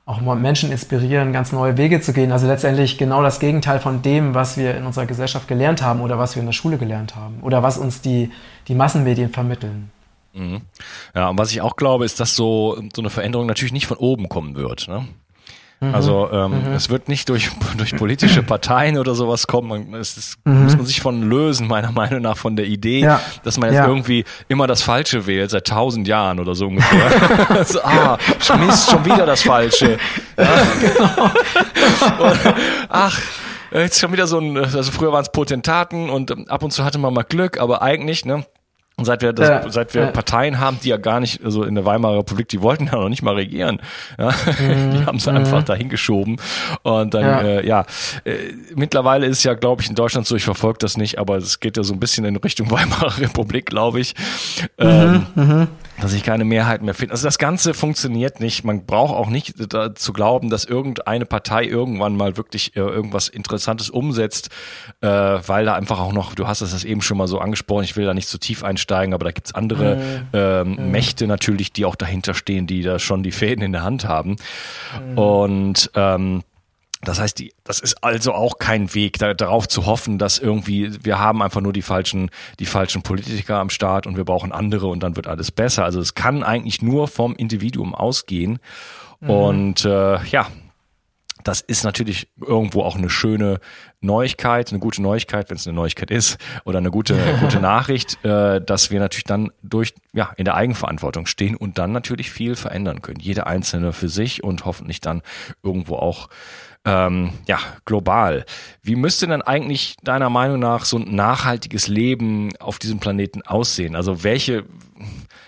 auch 0.07 0.21
Menschen 0.21 0.71
inspirieren, 0.71 1.33
ganz 1.33 1.51
neue 1.51 1.77
Wege 1.77 2.01
zu 2.01 2.13
gehen. 2.13 2.31
Also 2.31 2.47
letztendlich 2.47 2.97
genau 2.97 3.21
das 3.21 3.39
Gegenteil 3.39 3.79
von 3.79 4.01
dem, 4.01 4.33
was 4.33 4.57
wir 4.57 4.75
in 4.75 4.87
unserer 4.87 5.05
Gesellschaft 5.05 5.47
gelernt 5.47 5.83
haben 5.83 6.01
oder 6.01 6.17
was 6.17 6.35
wir 6.35 6.39
in 6.39 6.47
der 6.47 6.53
Schule 6.53 6.79
gelernt 6.79 7.15
haben 7.15 7.41
oder 7.43 7.61
was 7.61 7.77
uns 7.77 8.01
die, 8.01 8.31
die 8.67 8.73
Massenmedien 8.73 9.29
vermitteln. 9.29 9.91
Mhm. 10.33 10.61
Ja, 11.15 11.29
und 11.29 11.37
was 11.37 11.51
ich 11.51 11.61
auch 11.61 11.75
glaube, 11.75 12.05
ist, 12.05 12.19
dass 12.19 12.35
so, 12.35 12.81
so 12.95 13.01
eine 13.01 13.09
Veränderung 13.09 13.47
natürlich 13.47 13.73
nicht 13.73 13.87
von 13.87 13.97
oben 13.97 14.29
kommen 14.29 14.55
wird. 14.55 14.87
Ne? 14.87 15.07
Mhm. 15.81 15.95
Also 15.95 16.29
ähm, 16.31 16.65
mhm. 16.65 16.73
es 16.73 16.89
wird 16.89 17.07
nicht 17.07 17.29
durch, 17.29 17.49
durch 17.77 17.95
politische 17.95 18.43
Parteien 18.43 18.97
oder 18.97 19.15
sowas 19.15 19.47
kommen. 19.47 19.93
Es 19.93 20.17
ist, 20.17 20.37
mhm. 20.43 20.63
muss 20.63 20.75
man 20.75 20.85
sich 20.85 21.01
von 21.01 21.21
lösen, 21.23 21.67
meiner 21.67 21.91
Meinung 21.93 22.21
nach, 22.21 22.37
von 22.37 22.55
der 22.55 22.65
Idee, 22.65 22.99
ja. 22.99 23.21
dass 23.43 23.57
man 23.57 23.69
jetzt 23.69 23.77
ja. 23.77 23.87
irgendwie 23.87 24.25
immer 24.49 24.67
das 24.67 24.81
Falsche 24.81 25.25
wählt, 25.25 25.51
seit 25.51 25.67
tausend 25.67 26.07
Jahren 26.07 26.39
oder 26.39 26.55
so 26.55 26.67
ungefähr. 26.67 27.63
so, 27.65 27.81
ah, 27.81 28.17
Mist, 28.59 28.91
schon 28.91 29.05
wieder 29.05 29.25
das 29.25 29.43
Falsche. 29.43 29.97
Ja. 30.37 30.67
Genau. 30.79 31.23
und, 32.29 32.39
ach, 32.89 33.21
jetzt 33.71 33.99
schon 33.99 34.11
wieder 34.11 34.27
so 34.27 34.39
ein, 34.39 34.57
also 34.57 34.91
früher 34.91 35.13
waren 35.13 35.21
es 35.21 35.31
Potentaten 35.31 36.09
und 36.09 36.49
ab 36.49 36.63
und 36.63 36.71
zu 36.71 36.83
hatte 36.83 36.97
man 36.97 37.13
mal 37.13 37.23
Glück, 37.23 37.59
aber 37.59 37.81
eigentlich, 37.81 38.25
ne? 38.25 38.45
Und 38.99 39.05
seit 39.05 39.21
wir, 39.21 39.33
das, 39.33 39.65
äh, 39.65 39.69
seit 39.69 39.93
wir 39.93 40.03
äh. 40.03 40.11
Parteien 40.11 40.59
haben, 40.59 40.77
die 40.83 40.89
ja 40.89 40.97
gar 40.97 41.19
nicht, 41.19 41.43
also 41.43 41.63
in 41.63 41.75
der 41.75 41.85
Weimarer 41.85 42.19
Republik, 42.19 42.49
die 42.49 42.61
wollten 42.61 42.87
ja 42.87 42.95
noch 42.95 43.09
nicht 43.09 43.21
mal 43.21 43.35
regieren. 43.35 43.81
Ja? 44.17 44.29
Mhm. 44.59 44.91
Die 44.91 45.05
haben 45.05 45.17
es 45.17 45.25
mhm. 45.25 45.37
einfach 45.37 45.63
dahin 45.63 45.89
geschoben. 45.89 46.35
Und 46.83 47.13
dann, 47.13 47.21
ja, 47.21 47.41
äh, 47.41 47.65
ja. 47.65 47.85
Äh, 48.25 48.35
mittlerweile 48.75 49.25
ist 49.25 49.43
ja, 49.43 49.53
glaube 49.53 49.81
ich, 49.81 49.89
in 49.89 49.95
Deutschland 49.95 50.27
so, 50.27 50.35
ich 50.35 50.43
verfolge 50.43 50.79
das 50.79 50.97
nicht, 50.97 51.17
aber 51.17 51.37
es 51.37 51.59
geht 51.59 51.77
ja 51.77 51.83
so 51.83 51.93
ein 51.93 51.99
bisschen 51.99 52.25
in 52.25 52.35
Richtung 52.35 52.69
Weimarer 52.71 53.19
Republik, 53.19 53.67
glaube 53.67 54.01
ich. 54.01 54.15
Mhm. 54.77 54.85
Ähm, 54.85 55.25
mhm 55.35 55.67
dass 56.01 56.13
ich 56.13 56.23
keine 56.23 56.45
Mehrheit 56.45 56.81
mehr 56.81 56.93
finde. 56.93 57.13
Also 57.13 57.27
das 57.27 57.37
Ganze 57.37 57.73
funktioniert 57.73 58.39
nicht. 58.39 58.63
Man 58.63 58.85
braucht 58.85 59.13
auch 59.13 59.29
nicht 59.29 59.55
zu 59.95 60.13
glauben, 60.13 60.49
dass 60.49 60.65
irgendeine 60.65 61.25
Partei 61.25 61.65
irgendwann 61.65 62.15
mal 62.15 62.37
wirklich 62.37 62.75
äh, 62.75 62.79
irgendwas 62.79 63.27
Interessantes 63.27 63.89
umsetzt, 63.89 64.49
äh, 65.01 65.07
weil 65.07 65.65
da 65.65 65.75
einfach 65.75 65.99
auch 65.99 66.13
noch, 66.13 66.35
du 66.35 66.47
hast 66.47 66.61
es 66.61 66.83
eben 66.83 67.01
schon 67.01 67.17
mal 67.17 67.27
so 67.27 67.39
angesprochen, 67.39 67.83
ich 67.83 67.95
will 67.95 68.05
da 68.05 68.13
nicht 68.13 68.27
zu 68.27 68.37
tief 68.37 68.63
einsteigen, 68.63 69.13
aber 69.13 69.25
da 69.25 69.31
gibt's 69.31 69.53
andere 69.53 69.95
mhm. 69.95 70.27
ähm, 70.33 70.75
mhm. 70.75 70.91
Mächte 70.91 71.27
natürlich, 71.27 71.73
die 71.73 71.85
auch 71.85 71.95
dahinter 71.95 72.33
stehen, 72.33 72.67
die 72.67 72.81
da 72.81 72.99
schon 72.99 73.23
die 73.23 73.31
Fäden 73.31 73.63
in 73.63 73.71
der 73.71 73.83
Hand 73.83 74.05
haben. 74.05 74.37
Mhm. 75.11 75.17
Und 75.17 75.91
ähm, 75.95 76.43
das 77.01 77.19
heißt, 77.19 77.39
die, 77.39 77.53
das 77.63 77.79
ist 77.79 78.03
also 78.03 78.33
auch 78.33 78.59
kein 78.59 78.93
Weg, 78.93 79.19
da, 79.19 79.33
darauf 79.33 79.67
zu 79.67 79.85
hoffen, 79.85 80.17
dass 80.17 80.37
irgendwie 80.37 80.91
wir 81.03 81.17
haben 81.17 81.41
einfach 81.41 81.61
nur 81.61 81.71
die 81.71 81.81
falschen, 81.81 82.29
die 82.59 82.65
falschen 82.65 83.03
Politiker 83.03 83.57
am 83.57 83.69
Start 83.69 84.05
und 84.05 84.17
wir 84.17 84.25
brauchen 84.25 84.51
andere 84.51 84.87
und 84.87 85.01
dann 85.01 85.15
wird 85.15 85.27
alles 85.27 85.51
besser. 85.51 85.85
Also 85.85 86.01
es 86.01 86.13
kann 86.13 86.43
eigentlich 86.43 86.81
nur 86.81 87.07
vom 87.07 87.35
Individuum 87.35 87.95
ausgehen. 87.95 88.59
Mhm. 89.21 89.29
Und 89.29 89.85
äh, 89.85 90.23
ja, 90.25 90.47
das 91.43 91.61
ist 91.61 91.83
natürlich 91.83 92.27
irgendwo 92.39 92.81
auch 92.81 92.97
eine 92.97 93.09
schöne 93.09 93.59
Neuigkeit, 94.01 94.71
eine 94.71 94.79
gute 94.79 95.01
Neuigkeit, 95.01 95.49
wenn 95.49 95.55
es 95.55 95.65
eine 95.67 95.75
Neuigkeit 95.75 96.11
ist, 96.11 96.37
oder 96.65 96.79
eine 96.79 96.91
gute, 96.91 97.17
gute 97.39 97.59
Nachricht, 97.61 98.23
äh, 98.25 98.59
dass 98.61 98.91
wir 98.91 98.99
natürlich 98.99 99.23
dann 99.23 99.51
durch, 99.63 99.93
ja, 100.11 100.31
in 100.35 100.45
der 100.45 100.55
Eigenverantwortung 100.55 101.25
stehen 101.25 101.55
und 101.55 101.77
dann 101.77 101.91
natürlich 101.91 102.29
viel 102.31 102.55
verändern 102.55 103.01
können. 103.01 103.19
Jeder 103.21 103.47
Einzelne 103.47 103.93
für 103.93 104.09
sich 104.09 104.43
und 104.43 104.65
hoffentlich 104.65 104.99
dann 104.99 105.21
irgendwo 105.63 105.95
auch 105.95 106.29
ähm, 106.85 107.31
ja, 107.47 107.59
global. 107.85 108.45
Wie 108.81 108.95
müsste 108.95 109.27
denn 109.27 109.41
eigentlich 109.41 109.95
deiner 110.03 110.29
Meinung 110.29 110.59
nach 110.59 110.85
so 110.85 110.97
ein 110.97 111.13
nachhaltiges 111.13 111.87
Leben 111.87 112.55
auf 112.59 112.79
diesem 112.79 112.99
Planeten 112.99 113.41
aussehen? 113.41 113.95
Also 113.95 114.23
welche 114.23 114.65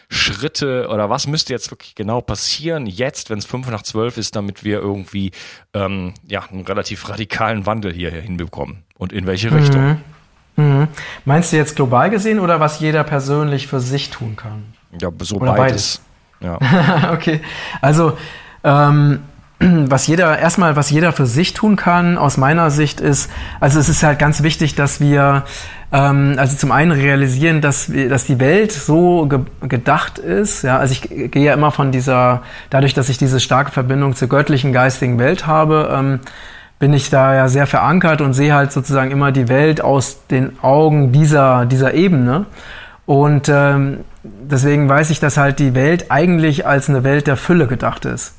Schritte 0.10 0.90
oder 0.90 1.10
was 1.10 1.28
müsste 1.28 1.54
jetzt 1.54 1.72
wirklich 1.72 1.96
genau 1.96 2.20
passieren 2.20 2.86
jetzt, 2.86 3.30
wenn 3.30 3.40
es 3.40 3.46
fünf 3.46 3.70
nach 3.70 3.84
zwölf 3.84 4.18
ist, 4.18 4.36
damit 4.36 4.64
wir 4.66 4.80
irgendwie 4.80 5.32
ähm, 5.74 6.14
ja, 6.28 6.44
einen 6.44 6.66
relativ 6.66 7.08
radikalen 7.08 7.66
Wandel 7.66 7.94
hier 7.94 8.12
hinbekommen? 8.12 8.84
Und 8.98 9.14
in 9.14 9.26
welche 9.26 9.52
Richtung? 9.52 10.02
Mhm. 10.58 10.64
Mhm. 10.64 10.88
Meinst 11.26 11.54
du 11.54 11.58
jetzt 11.58 11.76
global 11.76 12.10
gesehen 12.10 12.40
oder 12.40 12.60
was 12.60 12.80
jeder 12.82 13.04
persönlich 13.04 13.68
für 13.68 13.80
sich 13.80 14.10
tun 14.10 14.36
kann? 14.36 14.74
Ja, 15.00 15.10
so 15.20 15.38
oder 15.38 15.54
beides. 15.54 16.02
beides. 16.42 16.62
Ja. 16.62 17.14
okay, 17.14 17.42
also 17.82 18.18
ähm, 18.64 19.22
was 19.88 20.08
jeder, 20.08 20.40
erstmal, 20.40 20.76
was 20.76 20.90
jeder 20.90 21.12
für 21.12 21.26
sich 21.26 21.54
tun 21.54 21.76
kann, 21.76 22.18
aus 22.18 22.38
meiner 22.38 22.72
Sicht 22.72 23.00
ist, 23.00 23.30
also 23.60 23.80
es 23.80 23.90
ist 23.90 24.04
halt 24.04 24.18
ganz 24.18 24.42
wichtig, 24.44 24.76
dass 24.76 25.00
wir, 25.00 25.44
ähm, 25.92 26.36
also 26.38 26.58
zum 26.58 26.72
einen 26.72 26.92
realisieren, 26.92 27.62
dass, 27.62 27.92
wir, 27.92 28.10
dass 28.10 28.26
die 28.26 28.40
Welt 28.40 28.72
so 28.72 29.28
ge 29.28 29.40
gedacht 29.68 30.18
ist, 30.18 30.64
ja, 30.64 30.78
also 30.80 30.94
ich 30.94 31.02
gehe 31.32 31.44
ja 31.44 31.54
immer 31.54 31.72
von 31.72 31.92
dieser, 31.92 32.42
dadurch, 32.70 32.94
dass 32.94 33.10
ich 33.10 33.18
diese 33.18 33.40
starke 33.40 33.72
Verbindung 33.72 34.16
zur 34.16 34.30
göttlichen, 34.30 34.74
geistigen 34.74 35.20
Welt 35.20 35.46
habe, 35.46 35.90
ähm, 35.94 36.20
bin 36.80 36.94
ich 36.94 37.12
da 37.12 37.36
ja 37.36 37.48
sehr 37.48 37.68
verankert 37.68 38.22
und 38.22 38.34
sehe 38.34 38.56
halt 38.56 38.72
sozusagen 38.72 39.12
immer 39.12 39.32
die 39.32 39.48
Welt 39.48 39.82
aus 39.82 40.26
den 40.32 40.58
Augen 40.64 41.12
dieser, 41.12 41.68
dieser 41.68 41.94
Ebene. 41.94 42.48
Und 43.06 43.50
ähm, 43.50 44.00
deswegen 44.24 44.90
weiß 44.90 45.12
ich, 45.12 45.20
dass 45.20 45.38
halt 45.38 45.60
die 45.60 45.76
Welt 45.76 46.06
eigentlich 46.10 46.66
als 46.66 46.90
eine 46.90 47.04
Welt 47.04 47.28
der 47.28 47.38
Fülle 47.38 47.68
gedacht 47.68 48.06
ist. 48.06 48.34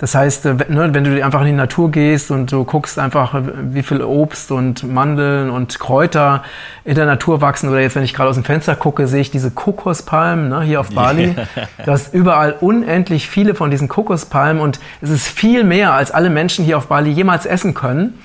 Das 0.00 0.14
heißt, 0.14 0.46
äh, 0.46 0.54
ne, 0.68 0.92
wenn 0.92 1.04
du 1.04 1.22
einfach 1.22 1.40
in 1.42 1.48
die 1.48 1.52
Natur 1.52 1.90
gehst 1.90 2.30
und 2.30 2.50
du 2.50 2.64
guckst 2.64 2.98
einfach, 2.98 3.34
wie 3.70 3.82
viel 3.82 4.02
Obst 4.02 4.50
und 4.50 4.82
Mandeln 4.82 5.50
und 5.50 5.78
Kräuter 5.78 6.42
in 6.84 6.94
der 6.94 7.04
Natur 7.04 7.42
wachsen, 7.42 7.68
oder 7.68 7.80
jetzt, 7.80 7.96
wenn 7.96 8.02
ich 8.02 8.14
gerade 8.14 8.30
aus 8.30 8.36
dem 8.36 8.44
Fenster 8.44 8.74
gucke, 8.76 9.06
sehe 9.06 9.20
ich 9.20 9.30
diese 9.30 9.50
Kokospalmen 9.50 10.48
ne, 10.48 10.62
hier 10.62 10.80
auf 10.80 10.88
Bali. 10.94 11.34
Yeah. 11.36 11.46
Du 11.84 11.92
hast 11.92 12.14
überall 12.14 12.56
unendlich 12.60 13.28
viele 13.28 13.54
von 13.54 13.70
diesen 13.70 13.88
Kokospalmen 13.88 14.62
und 14.62 14.80
es 15.02 15.10
ist 15.10 15.28
viel 15.28 15.64
mehr, 15.64 15.92
als 15.92 16.10
alle 16.10 16.30
Menschen 16.30 16.64
hier 16.64 16.78
auf 16.78 16.86
Bali 16.86 17.10
jemals 17.10 17.44
essen 17.44 17.74
können. 17.74 18.18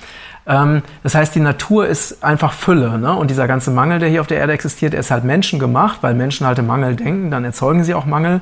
Ähm, 0.46 0.82
das 1.02 1.14
heißt, 1.14 1.34
die 1.34 1.40
Natur 1.40 1.86
ist 1.86 2.24
einfach 2.24 2.54
Fülle. 2.54 2.98
Ne? 2.98 3.14
Und 3.14 3.30
dieser 3.30 3.46
ganze 3.46 3.70
Mangel, 3.70 3.98
der 3.98 4.08
hier 4.08 4.22
auf 4.22 4.26
der 4.26 4.38
Erde 4.38 4.54
existiert, 4.54 4.94
ist 4.94 5.10
halt 5.10 5.24
menschengemacht, 5.24 6.02
weil 6.02 6.14
Menschen 6.14 6.46
halt 6.46 6.58
im 6.58 6.68
Mangel 6.68 6.96
denken, 6.96 7.30
dann 7.30 7.44
erzeugen 7.44 7.84
sie 7.84 7.92
auch 7.92 8.06
Mangel. 8.06 8.40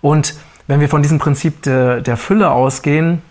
Und 0.00 0.34
wenn 0.66 0.80
wir 0.80 0.88
von 0.88 1.02
diesem 1.02 1.18
Prinzip 1.18 1.62
de, 1.62 2.00
der 2.00 2.16
Fülle 2.16 2.50
ausgehen, 2.50 3.22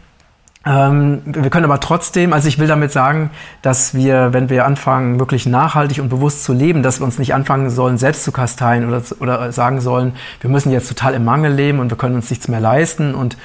ähm, 0.66 1.22
wir 1.26 1.50
können 1.50 1.66
aber 1.66 1.82
trotzdem, 1.82 2.32
also 2.32 2.48
ich 2.48 2.58
will 2.58 2.68
damit 2.68 2.92
sagen, 2.92 3.32
dass 3.62 3.94
wir, 3.94 4.32
wenn 4.32 4.50
wir 4.50 4.66
anfangen, 4.66 5.20
wirklich 5.20 5.46
nachhaltig 5.46 6.00
und 6.00 6.08
bewusst 6.08 6.46
zu 6.46 6.54
leben, 6.54 6.84
dass 6.84 7.02
wir 7.02 7.06
uns 7.06 7.20
nicht 7.20 7.34
anfangen 7.34 7.70
sollen, 7.70 7.98
selbst 7.98 8.24
zu 8.24 8.32
kasteien 8.32 8.88
oder, 8.88 9.02
oder 9.20 9.52
sagen 9.52 9.82
sollen, 9.82 10.14
wir 10.40 10.50
müssen 10.50 10.72
jetzt 10.72 10.88
total 10.88 11.16
im 11.16 11.26
Mangel 11.26 11.52
leben 11.52 11.80
und 11.80 11.90
wir 11.90 11.98
können 11.98 12.16
uns 12.16 12.30
nichts 12.30 12.48
mehr 12.48 12.62
leisten 12.62 13.14
und 13.14 13.38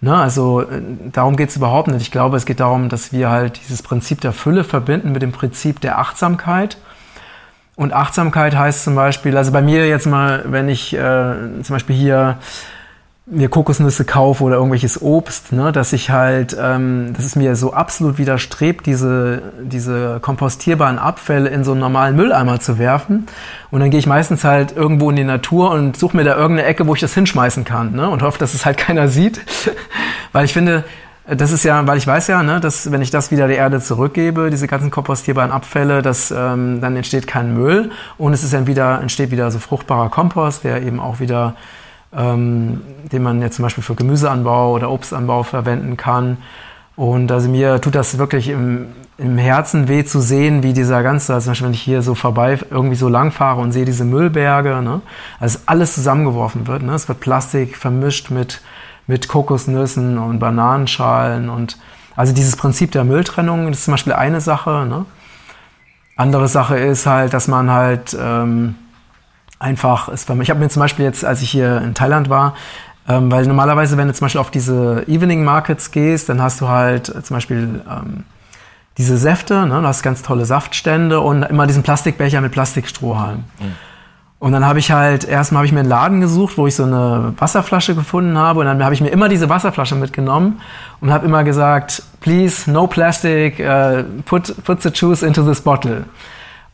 Ne, 0.00 0.14
also 0.14 0.60
äh, 0.60 0.82
darum 1.12 1.34
geht 1.34 1.48
es 1.48 1.56
überhaupt 1.56 1.88
nicht. 1.88 2.02
Ich 2.02 2.10
glaube, 2.10 2.36
es 2.36 2.44
geht 2.44 2.60
darum, 2.60 2.90
dass 2.90 3.14
wir 3.14 3.30
halt 3.30 3.58
dieses 3.62 3.82
Prinzip 3.82 4.20
der 4.20 4.34
Fülle 4.34 4.62
verbinden 4.62 5.12
mit 5.12 5.22
dem 5.22 5.32
Prinzip 5.32 5.80
der 5.80 5.98
Achtsamkeit. 5.98 6.76
Und 7.74 7.94
Achtsamkeit 7.94 8.54
heißt 8.54 8.84
zum 8.84 8.96
Beispiel, 8.96 9.34
also 9.34 9.50
bei 9.50 9.62
mir 9.62 9.88
jetzt 9.88 10.06
mal, 10.06 10.44
wenn 10.46 10.68
ich 10.68 10.92
äh, 10.92 10.98
zum 11.62 11.74
Beispiel 11.74 11.96
hier 11.96 12.36
mir 13.26 13.48
Kokosnüsse 13.48 14.04
kaufe 14.04 14.44
oder 14.44 14.56
irgendwelches 14.56 15.00
Obst, 15.00 15.52
ne, 15.52 15.72
dass 15.72 15.94
ich 15.94 16.10
halt, 16.10 16.54
ähm, 16.60 17.14
dass 17.16 17.24
es 17.24 17.36
mir 17.36 17.56
so 17.56 17.72
absolut 17.72 18.18
widerstrebt, 18.18 18.84
diese, 18.84 19.40
diese 19.62 20.20
kompostierbaren 20.20 20.98
Abfälle 20.98 21.48
in 21.48 21.64
so 21.64 21.70
einen 21.70 21.80
normalen 21.80 22.16
Mülleimer 22.16 22.60
zu 22.60 22.78
werfen. 22.78 23.26
Und 23.70 23.80
dann 23.80 23.88
gehe 23.88 23.98
ich 23.98 24.06
meistens 24.06 24.44
halt 24.44 24.76
irgendwo 24.76 25.08
in 25.08 25.16
die 25.16 25.24
Natur 25.24 25.70
und 25.70 25.96
suche 25.96 26.18
mir 26.18 26.24
da 26.24 26.36
irgendeine 26.36 26.68
Ecke, 26.68 26.86
wo 26.86 26.94
ich 26.94 27.00
das 27.00 27.14
hinschmeißen 27.14 27.64
kann, 27.64 27.92
ne, 27.92 28.10
und 28.10 28.22
hoffe, 28.22 28.38
dass 28.38 28.52
es 28.52 28.66
halt 28.66 28.76
keiner 28.78 29.08
sieht. 29.08 29.40
weil 30.32 30.44
ich 30.44 30.52
finde, 30.52 30.84
das 31.26 31.50
ist 31.50 31.64
ja, 31.64 31.86
weil 31.86 31.96
ich 31.96 32.06
weiß 32.06 32.26
ja, 32.26 32.42
ne, 32.42 32.60
dass 32.60 32.92
wenn 32.92 33.00
ich 33.00 33.10
das 33.10 33.30
wieder 33.30 33.48
der 33.48 33.56
Erde 33.56 33.80
zurückgebe, 33.80 34.50
diese 34.50 34.66
ganzen 34.66 34.90
kompostierbaren 34.90 35.50
Abfälle, 35.50 36.02
dass 36.02 36.30
ähm, 36.30 36.82
dann 36.82 36.94
entsteht 36.94 37.26
kein 37.26 37.54
Müll 37.54 37.90
und 38.18 38.34
es 38.34 38.44
ist 38.44 38.52
dann 38.52 38.66
wieder, 38.66 39.00
entsteht 39.00 39.30
wieder 39.30 39.50
so 39.50 39.58
fruchtbarer 39.58 40.10
Kompost, 40.10 40.64
der 40.64 40.82
eben 40.82 41.00
auch 41.00 41.20
wieder 41.20 41.54
ähm, 42.16 42.80
den 43.12 43.22
man 43.22 43.40
jetzt 43.42 43.56
zum 43.56 43.64
Beispiel 43.64 43.84
für 43.84 43.94
Gemüseanbau 43.94 44.72
oder 44.72 44.90
Obstanbau 44.90 45.42
verwenden 45.42 45.96
kann. 45.96 46.38
Und 46.96 47.32
also 47.32 47.48
mir 47.48 47.80
tut 47.80 47.94
das 47.94 48.18
wirklich 48.18 48.48
im, 48.48 48.86
im 49.18 49.36
Herzen 49.36 49.88
weh 49.88 50.04
zu 50.04 50.20
sehen, 50.20 50.62
wie 50.62 50.72
dieser 50.72 51.02
ganze, 51.02 51.34
also 51.34 51.44
zum 51.44 51.50
Beispiel 51.52 51.66
wenn 51.66 51.74
ich 51.74 51.82
hier 51.82 52.02
so 52.02 52.14
vorbei 52.14 52.58
irgendwie 52.70 52.96
so 52.96 53.08
lang 53.08 53.32
fahre 53.32 53.60
und 53.60 53.72
sehe 53.72 53.84
diese 53.84 54.04
Müllberge, 54.04 54.80
ne, 54.80 55.00
also 55.40 55.58
alles 55.66 55.94
zusammengeworfen 55.94 56.66
wird. 56.66 56.82
Ne, 56.82 56.94
es 56.94 57.08
wird 57.08 57.20
Plastik 57.20 57.76
vermischt 57.76 58.30
mit, 58.30 58.60
mit 59.06 59.26
Kokosnüssen 59.28 60.18
und 60.18 60.38
Bananenschalen 60.38 61.48
und 61.48 61.78
also 62.16 62.32
dieses 62.32 62.54
Prinzip 62.54 62.92
der 62.92 63.04
Mülltrennung, 63.04 63.68
ist 63.68 63.84
zum 63.84 63.94
Beispiel 63.94 64.12
eine 64.12 64.40
Sache. 64.40 64.86
Ne. 64.88 65.04
Andere 66.16 66.46
Sache 66.46 66.78
ist 66.78 67.06
halt, 67.06 67.34
dass 67.34 67.48
man 67.48 67.70
halt 67.70 68.16
ähm, 68.20 68.76
einfach 69.64 70.08
ist. 70.08 70.28
Ich 70.28 70.50
habe 70.50 70.60
mir 70.60 70.68
zum 70.68 70.80
Beispiel 70.80 71.04
jetzt, 71.04 71.24
als 71.24 71.42
ich 71.42 71.50
hier 71.50 71.78
in 71.78 71.94
Thailand 71.94 72.28
war, 72.28 72.54
ähm, 73.08 73.32
weil 73.32 73.46
normalerweise, 73.46 73.96
wenn 73.96 74.08
du 74.08 74.14
zum 74.14 74.26
Beispiel 74.26 74.40
auf 74.40 74.50
diese 74.50 75.04
Evening 75.08 75.44
Markets 75.44 75.90
gehst, 75.90 76.28
dann 76.28 76.40
hast 76.40 76.60
du 76.60 76.68
halt 76.68 77.08
äh, 77.08 77.22
zum 77.22 77.36
Beispiel 77.36 77.82
ähm, 77.90 78.24
diese 78.98 79.16
Säfte, 79.16 79.66
ne? 79.66 79.80
du 79.80 79.86
hast 79.86 80.02
ganz 80.02 80.22
tolle 80.22 80.44
Saftstände 80.44 81.20
und 81.20 81.42
immer 81.42 81.66
diesen 81.66 81.82
Plastikbecher 81.82 82.40
mit 82.40 82.52
Plastikstrohhalm. 82.52 83.44
Mhm. 83.58 83.72
Und 84.38 84.52
dann 84.52 84.66
habe 84.66 84.78
ich 84.78 84.92
halt, 84.92 85.24
erstmal 85.24 85.60
habe 85.60 85.66
ich 85.66 85.72
mir 85.72 85.80
einen 85.80 85.88
Laden 85.88 86.20
gesucht, 86.20 86.58
wo 86.58 86.66
ich 86.66 86.74
so 86.74 86.84
eine 86.84 87.32
Wasserflasche 87.38 87.94
gefunden 87.94 88.36
habe. 88.36 88.60
Und 88.60 88.66
dann 88.66 88.84
habe 88.84 88.92
ich 88.92 89.00
mir 89.00 89.08
immer 89.08 89.30
diese 89.30 89.48
Wasserflasche 89.48 89.94
mitgenommen 89.94 90.60
und 91.00 91.10
habe 91.10 91.24
immer 91.24 91.44
gesagt, 91.44 92.02
please, 92.20 92.70
no 92.70 92.86
plastic, 92.86 93.58
uh, 93.58 94.02
put, 94.26 94.54
put 94.64 94.82
the 94.82 94.90
juice 94.90 95.22
into 95.22 95.42
this 95.42 95.62
bottle. 95.62 96.04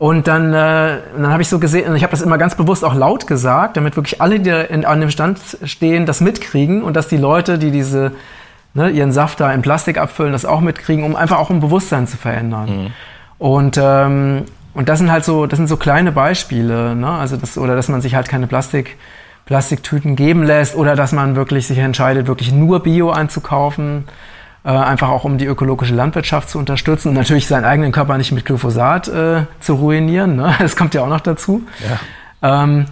Und 0.01 0.27
dann, 0.27 0.51
äh, 0.51 0.97
dann 1.15 1.27
habe 1.27 1.43
ich 1.43 1.47
so 1.47 1.59
gesehen, 1.59 1.87
und 1.87 1.95
ich 1.95 2.01
habe 2.01 2.09
das 2.09 2.23
immer 2.23 2.39
ganz 2.39 2.55
bewusst 2.55 2.83
auch 2.83 2.95
laut 2.95 3.27
gesagt, 3.27 3.77
damit 3.77 3.95
wirklich 3.95 4.19
alle, 4.19 4.39
die 4.39 4.49
in, 4.49 4.83
an 4.83 4.99
dem 4.99 5.11
Stand 5.11 5.37
stehen, 5.63 6.07
das 6.07 6.21
mitkriegen 6.21 6.81
und 6.81 6.95
dass 6.95 7.07
die 7.07 7.17
Leute, 7.17 7.59
die 7.59 7.69
diese 7.69 8.13
ne, 8.73 8.89
ihren 8.89 9.11
Saft 9.11 9.39
da 9.39 9.53
in 9.53 9.61
Plastik 9.61 9.99
abfüllen, 9.99 10.31
das 10.31 10.43
auch 10.43 10.59
mitkriegen, 10.59 11.03
um 11.03 11.15
einfach 11.15 11.37
auch 11.37 11.51
ein 11.51 11.59
Bewusstsein 11.59 12.07
zu 12.07 12.17
verändern. 12.17 12.69
Mhm. 12.85 12.93
Und 13.37 13.79
ähm, 13.79 14.45
und 14.73 14.89
das 14.89 14.97
sind 14.97 15.11
halt 15.11 15.23
so, 15.23 15.45
das 15.45 15.57
sind 15.57 15.67
so 15.67 15.77
kleine 15.77 16.11
Beispiele, 16.11 16.95
ne? 16.95 17.07
Also 17.07 17.37
das 17.37 17.59
oder 17.59 17.75
dass 17.75 17.87
man 17.87 18.01
sich 18.01 18.15
halt 18.15 18.27
keine 18.27 18.47
Plastik 18.47 18.97
Plastiktüten 19.45 20.15
geben 20.15 20.41
lässt 20.41 20.75
oder 20.75 20.95
dass 20.95 21.11
man 21.11 21.35
wirklich 21.35 21.67
sich 21.67 21.77
entscheidet, 21.77 22.25
wirklich 22.25 22.51
nur 22.51 22.81
Bio 22.81 23.11
einzukaufen 23.11 24.05
einfach 24.69 25.09
auch 25.09 25.23
um 25.23 25.37
die 25.37 25.45
ökologische 25.45 25.95
Landwirtschaft 25.95 26.49
zu 26.49 26.59
unterstützen 26.59 27.09
und 27.09 27.15
natürlich 27.15 27.47
seinen 27.47 27.65
eigenen 27.65 27.91
Körper 27.91 28.17
nicht 28.17 28.31
mit 28.31 28.45
Glyphosat 28.45 29.07
äh, 29.07 29.45
zu 29.59 29.75
ruinieren. 29.75 30.35
Ne? 30.35 30.53
Das 30.59 30.75
kommt 30.75 30.93
ja 30.93 31.01
auch 31.01 31.09
noch 31.09 31.21
dazu. 31.21 31.63
Ja. 32.41 32.63
Ähm, 32.63 32.85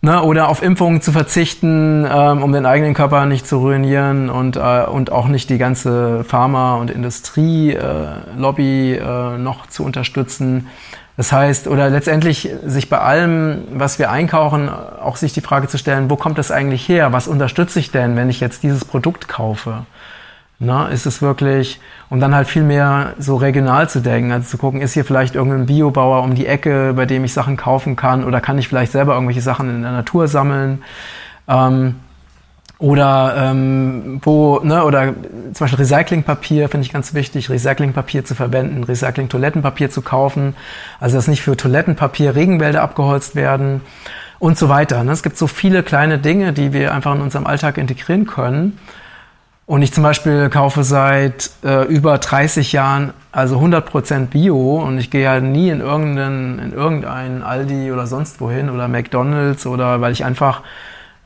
ne? 0.00 0.22
Oder 0.22 0.48
auf 0.48 0.62
Impfungen 0.62 1.02
zu 1.02 1.12
verzichten, 1.12 2.04
ähm, 2.10 2.42
um 2.42 2.52
den 2.52 2.66
eigenen 2.66 2.94
Körper 2.94 3.26
nicht 3.26 3.46
zu 3.46 3.58
ruinieren 3.58 4.28
und, 4.28 4.56
äh, 4.56 4.84
und 4.86 5.12
auch 5.12 5.28
nicht 5.28 5.50
die 5.50 5.58
ganze 5.58 6.24
Pharma- 6.24 6.76
und 6.76 6.90
Industrielobby 6.90 8.94
äh, 8.94 8.98
äh, 8.98 9.38
noch 9.38 9.68
zu 9.68 9.84
unterstützen. 9.84 10.66
Das 11.16 11.32
heißt, 11.32 11.68
oder 11.68 11.88
letztendlich 11.88 12.50
sich 12.64 12.90
bei 12.90 12.98
allem, 12.98 13.64
was 13.72 13.98
wir 13.98 14.10
einkaufen, 14.10 14.68
auch 14.68 15.16
sich 15.16 15.32
die 15.32 15.40
Frage 15.40 15.66
zu 15.66 15.78
stellen, 15.78 16.10
wo 16.10 16.16
kommt 16.16 16.36
das 16.36 16.50
eigentlich 16.50 16.86
her? 16.88 17.12
Was 17.12 17.26
unterstütze 17.26 17.78
ich 17.78 17.90
denn, 17.90 18.16
wenn 18.16 18.28
ich 18.28 18.40
jetzt 18.40 18.62
dieses 18.62 18.84
Produkt 18.84 19.26
kaufe? 19.26 19.86
Na, 20.58 20.88
ist 20.88 21.04
es 21.04 21.20
wirklich, 21.20 21.80
um 22.08 22.18
dann 22.18 22.34
halt 22.34 22.48
viel 22.48 22.62
mehr 22.62 23.12
so 23.18 23.36
regional 23.36 23.90
zu 23.90 24.00
denken, 24.00 24.32
also 24.32 24.48
zu 24.48 24.56
gucken, 24.56 24.80
ist 24.80 24.94
hier 24.94 25.04
vielleicht 25.04 25.34
irgendein 25.34 25.66
Biobauer 25.66 26.22
um 26.22 26.34
die 26.34 26.46
Ecke, 26.46 26.94
bei 26.96 27.04
dem 27.04 27.24
ich 27.24 27.34
Sachen 27.34 27.58
kaufen 27.58 27.94
kann 27.94 28.24
oder 28.24 28.40
kann 28.40 28.56
ich 28.56 28.66
vielleicht 28.66 28.92
selber 28.92 29.12
irgendwelche 29.12 29.42
Sachen 29.42 29.68
in 29.68 29.82
der 29.82 29.92
Natur 29.92 30.28
sammeln? 30.28 30.82
Ähm, 31.46 31.96
oder 32.78 33.34
ähm, 33.36 34.20
wo, 34.22 34.60
ne, 34.60 34.84
oder 34.84 35.14
zum 35.52 35.64
Beispiel 35.64 35.78
Recyclingpapier 35.78 36.70
finde 36.70 36.86
ich 36.86 36.92
ganz 36.92 37.12
wichtig, 37.12 37.50
Recyclingpapier 37.50 38.24
zu 38.24 38.34
verwenden, 38.34 38.84
Recycling-Toilettenpapier 38.84 39.90
zu 39.90 40.00
kaufen, 40.00 40.56
also 41.00 41.16
dass 41.16 41.28
nicht 41.28 41.42
für 41.42 41.56
Toilettenpapier 41.56 42.34
Regenwälder 42.34 42.82
abgeholzt 42.82 43.34
werden 43.34 43.82
und 44.38 44.56
so 44.56 44.70
weiter. 44.70 45.04
Ne? 45.04 45.12
Es 45.12 45.22
gibt 45.22 45.36
so 45.36 45.46
viele 45.46 45.82
kleine 45.82 46.18
Dinge, 46.18 46.54
die 46.54 46.72
wir 46.72 46.94
einfach 46.94 47.14
in 47.14 47.20
unserem 47.20 47.46
Alltag 47.46 47.76
integrieren 47.76 48.26
können 48.26 48.78
Und 49.66 49.82
ich 49.82 49.92
zum 49.92 50.04
Beispiel 50.04 50.48
kaufe 50.48 50.84
seit 50.84 51.50
äh, 51.64 51.84
über 51.86 52.18
30 52.18 52.72
Jahren 52.72 53.12
also 53.32 53.58
100% 53.58 54.26
Bio 54.26 54.80
und 54.80 54.98
ich 54.98 55.10
gehe 55.10 55.28
halt 55.28 55.42
nie 55.42 55.70
in 55.70 55.80
irgendeinen, 55.80 56.60
in 56.60 56.72
irgendeinen 56.72 57.42
Aldi 57.42 57.90
oder 57.90 58.06
sonst 58.06 58.40
wohin 58.40 58.70
oder 58.70 58.86
McDonalds 58.86 59.66
oder 59.66 60.00
weil 60.00 60.12
ich 60.12 60.24
einfach 60.24 60.62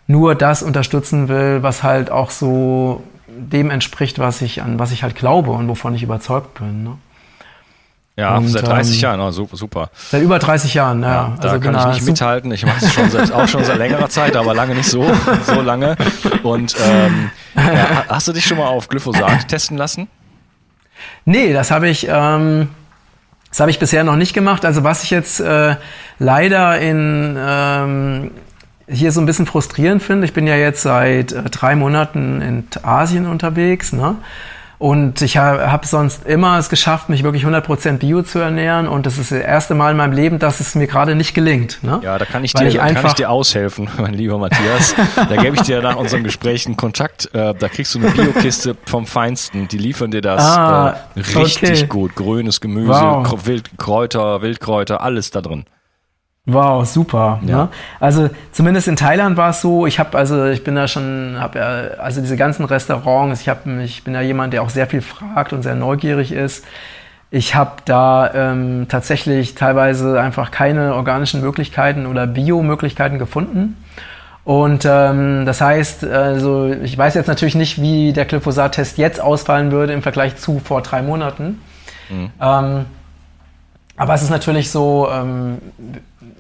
nur 0.07 0.35
das 0.35 0.63
unterstützen 0.63 1.29
will, 1.29 1.63
was 1.63 1.83
halt 1.83 2.11
auch 2.11 2.31
so 2.31 3.05
dem 3.29 3.71
entspricht, 3.71 4.19
was 4.19 4.41
ich 4.41 4.63
an 4.63 4.79
was 4.79 4.91
ich 4.91 5.03
halt 5.03 5.15
glaube 5.15 5.51
und 5.51 5.69
wovon 5.69 5.95
ich 5.95 6.03
überzeugt 6.03 6.55
bin. 6.55 6.83
Ne? 6.83 6.97
Ja, 8.21 8.37
und, 8.37 8.49
seit 8.49 8.67
30 8.67 8.97
ähm, 8.97 9.01
Jahren, 9.01 9.21
oh, 9.21 9.31
super. 9.31 9.89
Seit 10.11 10.21
über 10.21 10.39
30 10.39 10.75
Jahren, 10.75 11.03
ja. 11.03 11.09
ja 11.09 11.35
da 11.41 11.49
also 11.49 11.61
kann 11.61 11.73
genau, 11.73 11.89
ich 11.89 11.95
nicht 11.95 12.07
mithalten. 12.07 12.53
Ich 12.53 12.67
mache 12.67 12.85
es 12.85 12.93
schon 12.93 13.09
seit, 13.09 13.33
auch 13.33 13.49
schon 13.49 13.65
seit 13.65 13.79
längerer 13.79 14.11
Zeit, 14.11 14.37
aber 14.37 14.53
lange 14.53 14.75
nicht 14.75 14.91
so, 14.91 15.11
so 15.47 15.63
lange. 15.63 15.97
Und 16.43 16.77
ähm, 16.87 17.31
ja, 17.57 18.05
hast 18.09 18.29
du 18.29 18.33
dich 18.33 18.45
schon 18.45 18.59
mal 18.59 18.67
auf 18.67 18.89
Glyphosat 18.89 19.49
testen 19.49 19.79
lassen? 19.79 20.09
Nee, 21.25 21.55
das 21.55 21.71
habe 21.71 21.89
ich, 21.89 22.09
ähm, 22.11 22.69
das 23.49 23.61
habe 23.61 23.71
ich 23.71 23.79
bisher 23.79 24.05
noch 24.05 24.17
nicht 24.17 24.35
gemacht. 24.35 24.67
Also 24.67 24.85
was 24.85 25.03
ich 25.03 25.11
jetzt 25.11 25.41
äh, 25.41 25.77
leider 26.19 26.79
in 26.79 27.39
ähm, 27.41 28.33
hier 28.87 29.13
so 29.13 29.21
ein 29.23 29.27
bisschen 29.27 29.47
frustrierend 29.47 30.03
finde, 30.03 30.27
ich 30.27 30.35
bin 30.35 30.47
ja 30.47 30.57
jetzt 30.57 30.83
seit 30.83 31.33
äh, 31.33 31.45
drei 31.45 31.75
Monaten 31.75 32.43
in 32.43 32.65
Asien 32.83 33.27
unterwegs, 33.27 33.95
ne? 33.95 34.17
Und 34.81 35.21
ich 35.21 35.37
habe 35.37 35.71
hab 35.71 35.85
sonst 35.85 36.25
immer 36.25 36.57
es 36.59 36.71
geschafft, 36.71 37.11
mich 37.11 37.23
wirklich 37.23 37.45
100% 37.45 37.99
Bio 37.99 38.23
zu 38.23 38.39
ernähren. 38.39 38.89
Und 38.89 39.05
das 39.05 39.19
ist 39.19 39.31
das 39.31 39.41
erste 39.41 39.75
Mal 39.75 39.91
in 39.91 39.99
meinem 39.99 40.15
Leben, 40.15 40.39
dass 40.39 40.59
es 40.61 40.75
mir 40.75 40.87
gerade 40.87 41.15
nicht 41.15 41.35
gelingt. 41.35 41.81
Ne? 41.83 42.01
Ja, 42.03 42.17
da 42.17 42.25
kann 42.25 42.45
ich, 42.45 42.55
dir, 42.55 42.67
ich 42.67 42.79
kann 42.79 43.05
ich 43.05 43.13
dir 43.13 43.29
aushelfen, 43.29 43.91
mein 43.99 44.15
lieber 44.15 44.39
Matthias. 44.39 44.95
da 45.17 45.37
gebe 45.37 45.57
ich 45.57 45.63
dir 45.63 45.83
nach 45.83 45.97
unserem 45.97 46.25
Gespräch 46.25 46.65
einen 46.65 46.79
Kontakt. 46.79 47.29
Äh, 47.35 47.53
da 47.53 47.69
kriegst 47.69 47.95
du 47.95 47.99
eine 47.99 48.09
Biokiste 48.09 48.75
vom 48.87 49.07
Feinsten. 49.07 49.69
Die 49.69 49.77
liefern 49.77 50.13
dir 50.13 50.23
das 50.23 50.43
ah, 50.43 50.97
äh, 51.15 51.21
richtig 51.21 51.71
okay. 51.71 51.87
gut. 51.87 52.17
Grünes 52.17 52.63
Gemüse, 52.63 52.89
wow. 52.89 53.47
Wildkräuter, 53.47 54.41
Wildkräuter, 54.41 55.03
alles 55.03 55.31
da 55.31 55.43
drin. 55.43 55.67
Wow, 56.47 56.87
super. 56.87 57.41
Ja. 57.45 57.57
Ne? 57.57 57.69
Also 58.01 58.31
zumindest 58.53 58.89
in 58.89 58.97
Thailand 58.97 59.37
war 59.37 59.51
es 59.51 59.61
so. 59.61 59.87
Ich 59.87 59.99
habe 59.99 60.17
also 60.17 60.47
ich 60.47 60.65
bin 60.65 60.75
da 60.75 60.89
schon, 60.89 61.37
habe 61.39 61.59
ja 61.59 61.69
also 62.03 62.21
diese 62.21 62.37
ganzen 62.37 62.65
Restaurants. 62.65 63.43
Ich 63.43 63.49
habe 63.49 63.83
ich 63.83 64.05
bin 64.05 64.15
ja 64.15 64.23
jemand, 64.23 64.53
der 64.53 64.63
auch 64.63 64.71
sehr 64.71 64.87
viel 64.87 65.03
fragt 65.03 65.53
und 65.53 65.63
sehr 65.63 65.75
neugierig 65.75 66.33
ist. 66.33 66.65
Ich 67.31 67.55
habe 67.55 67.73
da 67.85 68.33
ähm, 68.35 68.87
tatsächlich 68.89 69.55
teilweise 69.55 70.21
einfach 70.21 70.51
keine 70.51 70.95
organischen 70.95 71.41
Möglichkeiten 71.41 72.07
oder 72.07 72.27
Bio-Möglichkeiten 72.27 73.19
gefunden. 73.19 73.77
Und 74.43 74.85
ähm, 74.85 75.45
das 75.47 75.61
heißt, 75.61 76.03
also 76.05 76.75
ich 76.83 76.97
weiß 76.97 77.15
jetzt 77.15 77.29
natürlich 77.29 77.55
nicht, 77.55 77.81
wie 77.81 78.13
der 78.13 78.25
Glyphosat-Test 78.25 78.99
jetzt 78.99 79.21
ausfallen 79.21 79.71
würde 79.71 79.93
im 79.93 80.03
Vergleich 80.03 80.37
zu 80.37 80.59
vor 80.59 80.83
drei 80.83 81.03
Monaten. 81.03 81.61
Mhm. 82.09 82.31
Ähm, 82.41 82.87
aber 83.97 84.15
es 84.15 84.23
ist 84.23 84.31
natürlich 84.31 84.71
so, 84.71 85.09
ähm, 85.13 85.59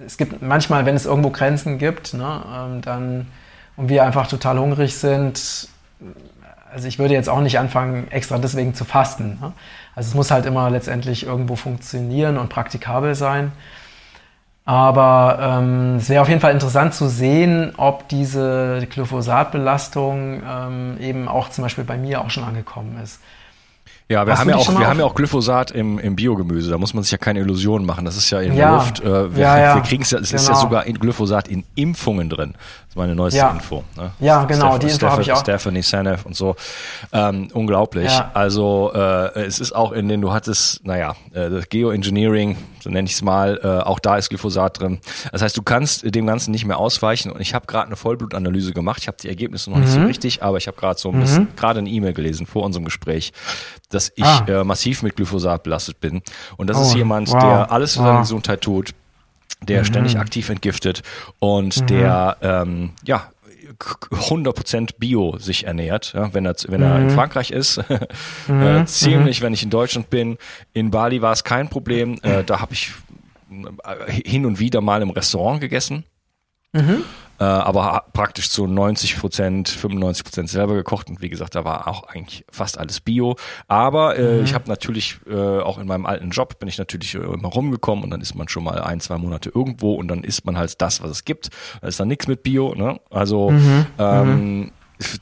es 0.04 0.16
gibt 0.16 0.42
manchmal, 0.42 0.86
wenn 0.86 0.96
es 0.96 1.06
irgendwo 1.06 1.30
Grenzen 1.30 1.78
gibt, 1.78 2.14
ne, 2.14 2.42
ähm, 2.54 2.80
dann 2.82 3.26
und 3.76 3.88
wir 3.88 4.04
einfach 4.04 4.26
total 4.26 4.58
hungrig 4.58 4.96
sind, 4.96 5.68
also 6.72 6.86
ich 6.86 6.98
würde 6.98 7.14
jetzt 7.14 7.28
auch 7.28 7.40
nicht 7.40 7.58
anfangen, 7.58 8.10
extra 8.10 8.38
deswegen 8.38 8.74
zu 8.74 8.84
fasten. 8.84 9.38
Ne? 9.40 9.52
Also 9.94 10.08
es 10.08 10.14
muss 10.14 10.30
halt 10.30 10.46
immer 10.46 10.70
letztendlich 10.70 11.26
irgendwo 11.26 11.56
funktionieren 11.56 12.38
und 12.38 12.48
praktikabel 12.48 13.14
sein. 13.14 13.52
Aber 14.64 15.38
ähm, 15.40 15.96
es 15.96 16.08
wäre 16.08 16.22
auf 16.22 16.28
jeden 16.28 16.40
Fall 16.40 16.52
interessant 16.52 16.94
zu 16.94 17.08
sehen, 17.08 17.72
ob 17.76 18.08
diese 18.08 18.86
Glyphosatbelastung 18.88 20.42
ähm, 20.46 20.96
eben 21.00 21.28
auch 21.28 21.48
zum 21.48 21.62
Beispiel 21.62 21.84
bei 21.84 21.96
mir 21.96 22.20
auch 22.20 22.30
schon 22.30 22.44
angekommen 22.44 23.00
ist. 23.02 23.20
Ja, 24.10 24.26
wir, 24.26 24.36
haben 24.36 24.50
ja, 24.50 24.56
auch, 24.56 24.68
wir 24.68 24.88
haben 24.88 24.98
ja 24.98 25.04
auch 25.04 25.14
Glyphosat 25.14 25.70
im, 25.70 26.00
im 26.00 26.16
Biogemüse. 26.16 26.68
Da 26.68 26.78
muss 26.78 26.94
man 26.94 27.04
sich 27.04 27.12
ja 27.12 27.18
keine 27.18 27.38
Illusionen 27.38 27.86
machen. 27.86 28.04
Das 28.04 28.16
ist 28.16 28.28
ja 28.30 28.40
in 28.40 28.56
ja. 28.56 28.70
der 28.70 28.74
Luft. 28.74 29.00
Äh, 29.00 29.36
wir, 29.36 29.40
ja, 29.40 29.58
ja. 29.58 29.74
wir 29.76 29.82
kriegen 29.82 30.02
es 30.02 30.10
ja, 30.10 30.18
es 30.18 30.30
genau. 30.30 30.42
ist 30.42 30.48
ja 30.48 30.54
genau. 30.54 30.64
sogar 30.64 30.86
in 30.86 30.98
Glyphosat 30.98 31.46
in 31.46 31.62
Impfungen 31.76 32.28
drin. 32.28 32.54
Das 32.54 32.88
ist 32.88 32.96
meine 32.96 33.14
neueste. 33.14 33.38
Info. 33.38 33.84
Ne? 33.96 34.10
Ja, 34.18 34.42
genau, 34.46 34.70
Steph 34.70 34.80
die 34.80 34.92
Info 34.94 35.08
habe 35.08 35.22
ich 35.22 35.30
auch. 35.30 35.40
Stephanie 35.40 35.82
Seneff 35.82 36.26
und 36.26 36.34
so. 36.34 36.56
Ähm, 37.12 37.46
unglaublich. 37.52 38.10
Also 38.34 38.90
äh, 38.92 39.42
es 39.42 39.60
ist 39.60 39.76
auch 39.76 39.92
in 39.92 40.08
den, 40.08 40.20
du 40.20 40.32
hattest, 40.32 40.84
naja, 40.84 41.14
äh, 41.32 41.60
Geoengineering, 41.68 42.56
so 42.80 42.90
nenne 42.90 43.06
ich 43.06 43.14
es 43.14 43.22
mal, 43.22 43.60
äh, 43.62 43.86
auch 43.86 44.00
da 44.00 44.16
ist 44.16 44.30
Glyphosat 44.30 44.80
drin. 44.80 44.98
Das 45.30 45.40
heißt, 45.40 45.56
du 45.56 45.62
kannst 45.62 46.12
dem 46.12 46.26
Ganzen 46.26 46.50
nicht 46.50 46.64
mehr 46.64 46.78
ausweichen. 46.78 47.30
Und 47.30 47.40
ich 47.40 47.54
habe 47.54 47.66
gerade 47.66 47.86
eine 47.86 47.94
Vollblutanalyse 47.94 48.72
gemacht. 48.72 49.02
Ich 49.02 49.06
habe 49.06 49.18
die 49.22 49.28
Ergebnisse 49.28 49.70
noch 49.70 49.76
mhm. 49.76 49.84
nicht 49.84 49.92
so 49.92 50.00
mhm. 50.00 50.06
richtig, 50.06 50.42
aber 50.42 50.56
ich 50.56 50.66
habe 50.66 50.76
gerade 50.76 50.98
so 50.98 51.12
ein 51.12 51.20
bisschen, 51.20 51.44
mhm. 51.44 51.56
gerade 51.56 51.78
eine 51.78 51.88
E-Mail 51.88 52.12
gelesen 52.12 52.46
vor 52.46 52.64
unserem 52.64 52.86
Gespräch, 52.86 53.32
dass 53.90 53.99
ich 54.16 54.24
ah. 54.24 54.44
äh, 54.46 54.64
massiv 54.64 55.02
mit 55.02 55.16
Glyphosat 55.16 55.62
belastet 55.62 56.00
bin. 56.00 56.22
Und 56.56 56.70
das 56.70 56.78
oh, 56.78 56.82
ist 56.82 56.94
jemand, 56.94 57.30
wow. 57.30 57.40
der 57.40 57.72
alles 57.72 57.94
für 57.94 58.00
wow. 58.00 58.06
seine 58.06 58.20
Gesundheit 58.20 58.60
tut, 58.62 58.94
der 59.62 59.80
mhm. 59.80 59.84
ständig 59.84 60.18
aktiv 60.18 60.48
entgiftet 60.48 61.02
und 61.38 61.80
mhm. 61.82 61.86
der 61.86 62.36
ähm, 62.42 62.90
ja 63.04 63.30
100% 63.78 64.94
Bio 64.98 65.38
sich 65.38 65.66
ernährt, 65.66 66.12
ja, 66.14 66.34
wenn 66.34 66.44
er 66.44 66.54
wenn 66.66 66.82
er 66.82 66.98
in 66.98 67.04
mhm. 67.06 67.10
Frankreich 67.10 67.50
ist, 67.50 67.78
äh, 68.48 68.48
mhm. 68.48 68.86
ziemlich, 68.86 69.42
wenn 69.42 69.52
ich 69.54 69.62
in 69.62 69.70
Deutschland 69.70 70.10
bin. 70.10 70.38
In 70.72 70.90
Bali 70.90 71.22
war 71.22 71.32
es 71.32 71.44
kein 71.44 71.68
Problem, 71.68 72.18
äh, 72.22 72.44
da 72.44 72.60
habe 72.60 72.72
ich 72.72 72.92
äh, 73.50 74.12
hin 74.12 74.46
und 74.46 74.58
wieder 74.58 74.80
mal 74.80 75.02
im 75.02 75.10
Restaurant 75.10 75.60
gegessen. 75.60 76.04
Mhm 76.72 77.04
äh, 77.40 77.44
aber 77.44 78.04
praktisch 78.12 78.50
zu 78.50 78.66
90 78.66 79.18
Prozent, 79.18 79.70
95 79.70 80.24
Prozent 80.24 80.50
selber 80.50 80.74
gekocht 80.74 81.08
und 81.08 81.22
wie 81.22 81.30
gesagt, 81.30 81.54
da 81.54 81.64
war 81.64 81.88
auch 81.88 82.04
eigentlich 82.04 82.44
fast 82.50 82.78
alles 82.78 83.00
Bio. 83.00 83.36
Aber 83.66 84.18
äh, 84.18 84.36
mhm. 84.36 84.44
ich 84.44 84.52
habe 84.52 84.68
natürlich 84.68 85.18
äh, 85.26 85.34
auch 85.34 85.78
in 85.78 85.86
meinem 85.86 86.04
alten 86.04 86.30
Job 86.30 86.58
bin 86.58 86.68
ich 86.68 86.76
natürlich 86.76 87.14
äh, 87.14 87.18
immer 87.18 87.48
rumgekommen 87.48 88.04
und 88.04 88.10
dann 88.10 88.20
ist 88.20 88.34
man 88.34 88.48
schon 88.48 88.62
mal 88.62 88.82
ein, 88.82 89.00
zwei 89.00 89.16
Monate 89.16 89.50
irgendwo 89.54 89.94
und 89.94 90.08
dann 90.08 90.22
isst 90.22 90.44
man 90.44 90.58
halt 90.58 90.80
das, 90.82 91.02
was 91.02 91.10
es 91.10 91.24
gibt. 91.24 91.48
Da 91.80 91.88
ist 91.88 91.98
dann 91.98 92.08
nichts 92.08 92.28
mit 92.28 92.42
Bio. 92.42 92.74
Ne? 92.74 93.00
Also 93.08 93.50
mhm. 93.50 93.86
ähm, 93.98 94.28
mhm 94.28 94.72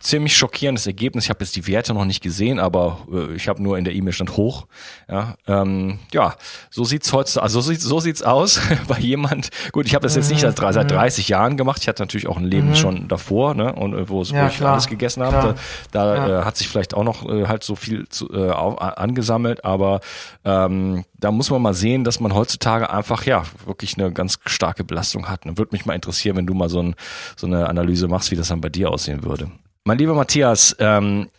ziemlich 0.00 0.36
schockierendes 0.36 0.86
Ergebnis. 0.86 1.24
Ich 1.24 1.30
habe 1.30 1.44
jetzt 1.44 1.54
die 1.56 1.66
Werte 1.66 1.94
noch 1.94 2.04
nicht 2.04 2.22
gesehen, 2.22 2.58
aber 2.58 2.98
äh, 3.12 3.34
ich 3.34 3.48
habe 3.48 3.62
nur 3.62 3.78
in 3.78 3.84
der 3.84 3.94
E-Mail 3.94 4.12
stand 4.12 4.36
hoch. 4.36 4.66
Ja, 5.08 5.36
ähm, 5.46 5.98
ja 6.12 6.34
so 6.70 6.84
sieht's 6.84 7.12
heute, 7.12 7.42
also 7.42 7.60
so, 7.60 7.70
sieht, 7.70 7.80
so 7.80 8.00
sieht's 8.00 8.22
aus 8.22 8.60
bei 8.88 8.98
jemand. 8.98 9.50
Gut, 9.72 9.86
ich 9.86 9.94
habe 9.94 10.02
das 10.02 10.16
jetzt 10.16 10.30
nicht 10.30 10.40
seit, 10.40 10.58
seit 10.58 10.90
30 10.90 11.28
mhm. 11.28 11.30
Jahren 11.30 11.56
gemacht. 11.56 11.80
Ich 11.82 11.88
hatte 11.88 12.02
natürlich 12.02 12.26
auch 12.26 12.36
ein 12.36 12.44
Leben 12.44 12.70
mhm. 12.70 12.76
schon 12.76 13.08
davor, 13.08 13.54
ne, 13.54 13.72
und 13.72 13.94
äh, 13.94 14.08
wo, 14.08 14.22
ja, 14.22 14.44
wo 14.44 14.48
ich 14.48 14.56
klar. 14.56 14.72
alles 14.72 14.88
gegessen 14.88 15.22
habe. 15.22 15.54
Da, 15.92 16.04
da 16.14 16.28
ja. 16.28 16.40
äh, 16.40 16.44
hat 16.44 16.56
sich 16.56 16.68
vielleicht 16.68 16.94
auch 16.94 17.04
noch 17.04 17.28
äh, 17.28 17.46
halt 17.46 17.62
so 17.62 17.76
viel 17.76 18.08
zu, 18.08 18.32
äh, 18.32 18.50
angesammelt, 18.50 19.64
aber 19.64 20.00
ähm, 20.44 21.04
da 21.18 21.30
muss 21.30 21.50
man 21.50 21.62
mal 21.62 21.74
sehen, 21.74 22.04
dass 22.04 22.20
man 22.20 22.34
heutzutage 22.34 22.90
einfach 22.90 23.24
ja 23.26 23.42
wirklich 23.66 23.96
eine 23.96 24.12
ganz 24.12 24.38
starke 24.46 24.84
Belastung 24.84 25.28
hat. 25.28 25.46
Und 25.46 25.58
würde 25.58 25.70
mich 25.72 25.86
mal 25.86 25.94
interessieren, 25.94 26.36
wenn 26.36 26.46
du 26.46 26.54
mal 26.54 26.68
so, 26.68 26.80
ein, 26.80 26.94
so 27.36 27.46
eine 27.46 27.68
Analyse 27.68 28.08
machst, 28.08 28.30
wie 28.30 28.36
das 28.36 28.48
dann 28.48 28.60
bei 28.60 28.68
dir 28.68 28.90
aussehen 28.90 29.24
würde. 29.24 29.50
Mein 29.88 29.96
lieber 29.96 30.12
Matthias, 30.12 30.76
ähm, 30.80 31.30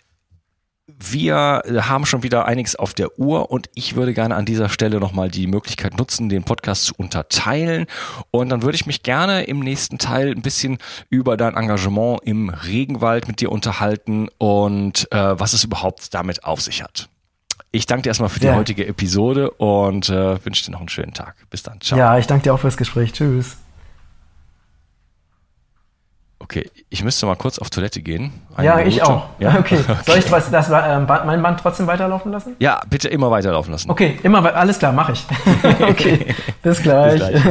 wir 0.87 1.61
haben 1.87 2.07
schon 2.07 2.23
wieder 2.23 2.47
einiges 2.47 2.75
auf 2.75 2.95
der 2.95 3.19
Uhr 3.19 3.51
und 3.51 3.69
ich 3.75 3.95
würde 3.95 4.15
gerne 4.15 4.33
an 4.33 4.45
dieser 4.45 4.69
Stelle 4.69 4.99
nochmal 4.99 5.29
die 5.29 5.45
Möglichkeit 5.45 5.99
nutzen, 5.99 6.29
den 6.29 6.41
Podcast 6.41 6.85
zu 6.85 6.95
unterteilen. 6.97 7.85
Und 8.31 8.49
dann 8.49 8.63
würde 8.63 8.75
ich 8.75 8.87
mich 8.87 9.03
gerne 9.03 9.43
im 9.43 9.59
nächsten 9.59 9.99
Teil 9.99 10.31
ein 10.31 10.41
bisschen 10.41 10.79
über 11.11 11.37
dein 11.37 11.55
Engagement 11.55 12.21
im 12.23 12.49
Regenwald 12.49 13.27
mit 13.27 13.39
dir 13.39 13.51
unterhalten 13.51 14.29
und 14.39 15.07
äh, 15.11 15.39
was 15.39 15.53
es 15.53 15.63
überhaupt 15.63 16.11
damit 16.15 16.43
auf 16.43 16.59
sich 16.59 16.81
hat. 16.81 17.07
Ich 17.69 17.85
danke 17.85 18.01
dir 18.01 18.09
erstmal 18.09 18.29
für 18.29 18.39
die 18.39 18.47
ja. 18.47 18.55
heutige 18.55 18.87
Episode 18.87 19.51
und 19.51 20.09
äh, 20.09 20.43
wünsche 20.43 20.65
dir 20.65 20.71
noch 20.71 20.79
einen 20.79 20.89
schönen 20.89 21.13
Tag. 21.13 21.35
Bis 21.51 21.61
dann. 21.61 21.79
Ciao. 21.81 21.99
Ja, 21.99 22.17
ich 22.17 22.25
danke 22.25 22.45
dir 22.45 22.55
auch 22.55 22.59
fürs 22.59 22.77
Gespräch. 22.77 23.13
Tschüss. 23.13 23.57
Okay, 26.51 26.67
ich 26.89 27.03
müsste 27.03 27.27
mal 27.27 27.35
kurz 27.35 27.59
auf 27.59 27.69
Toilette 27.69 28.01
gehen. 28.01 28.31
Eine 28.55 28.65
ja, 28.65 28.75
Minute. 28.77 28.95
ich 28.95 29.03
auch. 29.03 29.27
Ja? 29.37 29.53
Okay. 29.59 29.77
okay. 29.87 29.97
Soll 30.07 30.17
ich 30.17 30.25
das, 30.25 30.49
das 30.49 30.69
äh, 30.71 30.99
mein 30.99 31.43
Band 31.43 31.59
trotzdem 31.59 31.85
weiterlaufen 31.85 32.31
lassen? 32.31 32.55
Ja, 32.57 32.81
bitte 32.89 33.07
immer 33.07 33.29
weiterlaufen 33.29 33.71
lassen. 33.71 33.91
Okay, 33.91 34.17
immer 34.23 34.43
alles 34.55 34.79
klar, 34.79 34.91
mache 34.91 35.11
ich. 35.11 35.23
okay, 35.81 36.33
bis 36.63 36.81
gleich. 36.81 37.19
bis 37.19 37.29
gleich. 37.29 37.43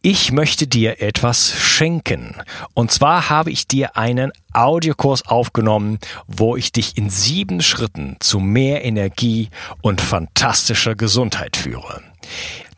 Ich 0.00 0.32
möchte 0.32 0.66
dir 0.66 1.02
etwas 1.02 1.52
schenken. 1.52 2.34
Und 2.72 2.90
zwar 2.90 3.28
habe 3.28 3.50
ich 3.50 3.68
dir 3.68 3.98
einen 3.98 4.32
Audiokurs 4.54 5.26
aufgenommen, 5.26 5.98
wo 6.26 6.56
ich 6.56 6.72
dich 6.72 6.96
in 6.96 7.10
sieben 7.10 7.60
Schritten 7.60 8.16
zu 8.20 8.40
mehr 8.40 8.86
Energie 8.86 9.50
und 9.82 10.00
fantastischer 10.00 10.94
Gesundheit 10.94 11.58
führe. 11.58 12.00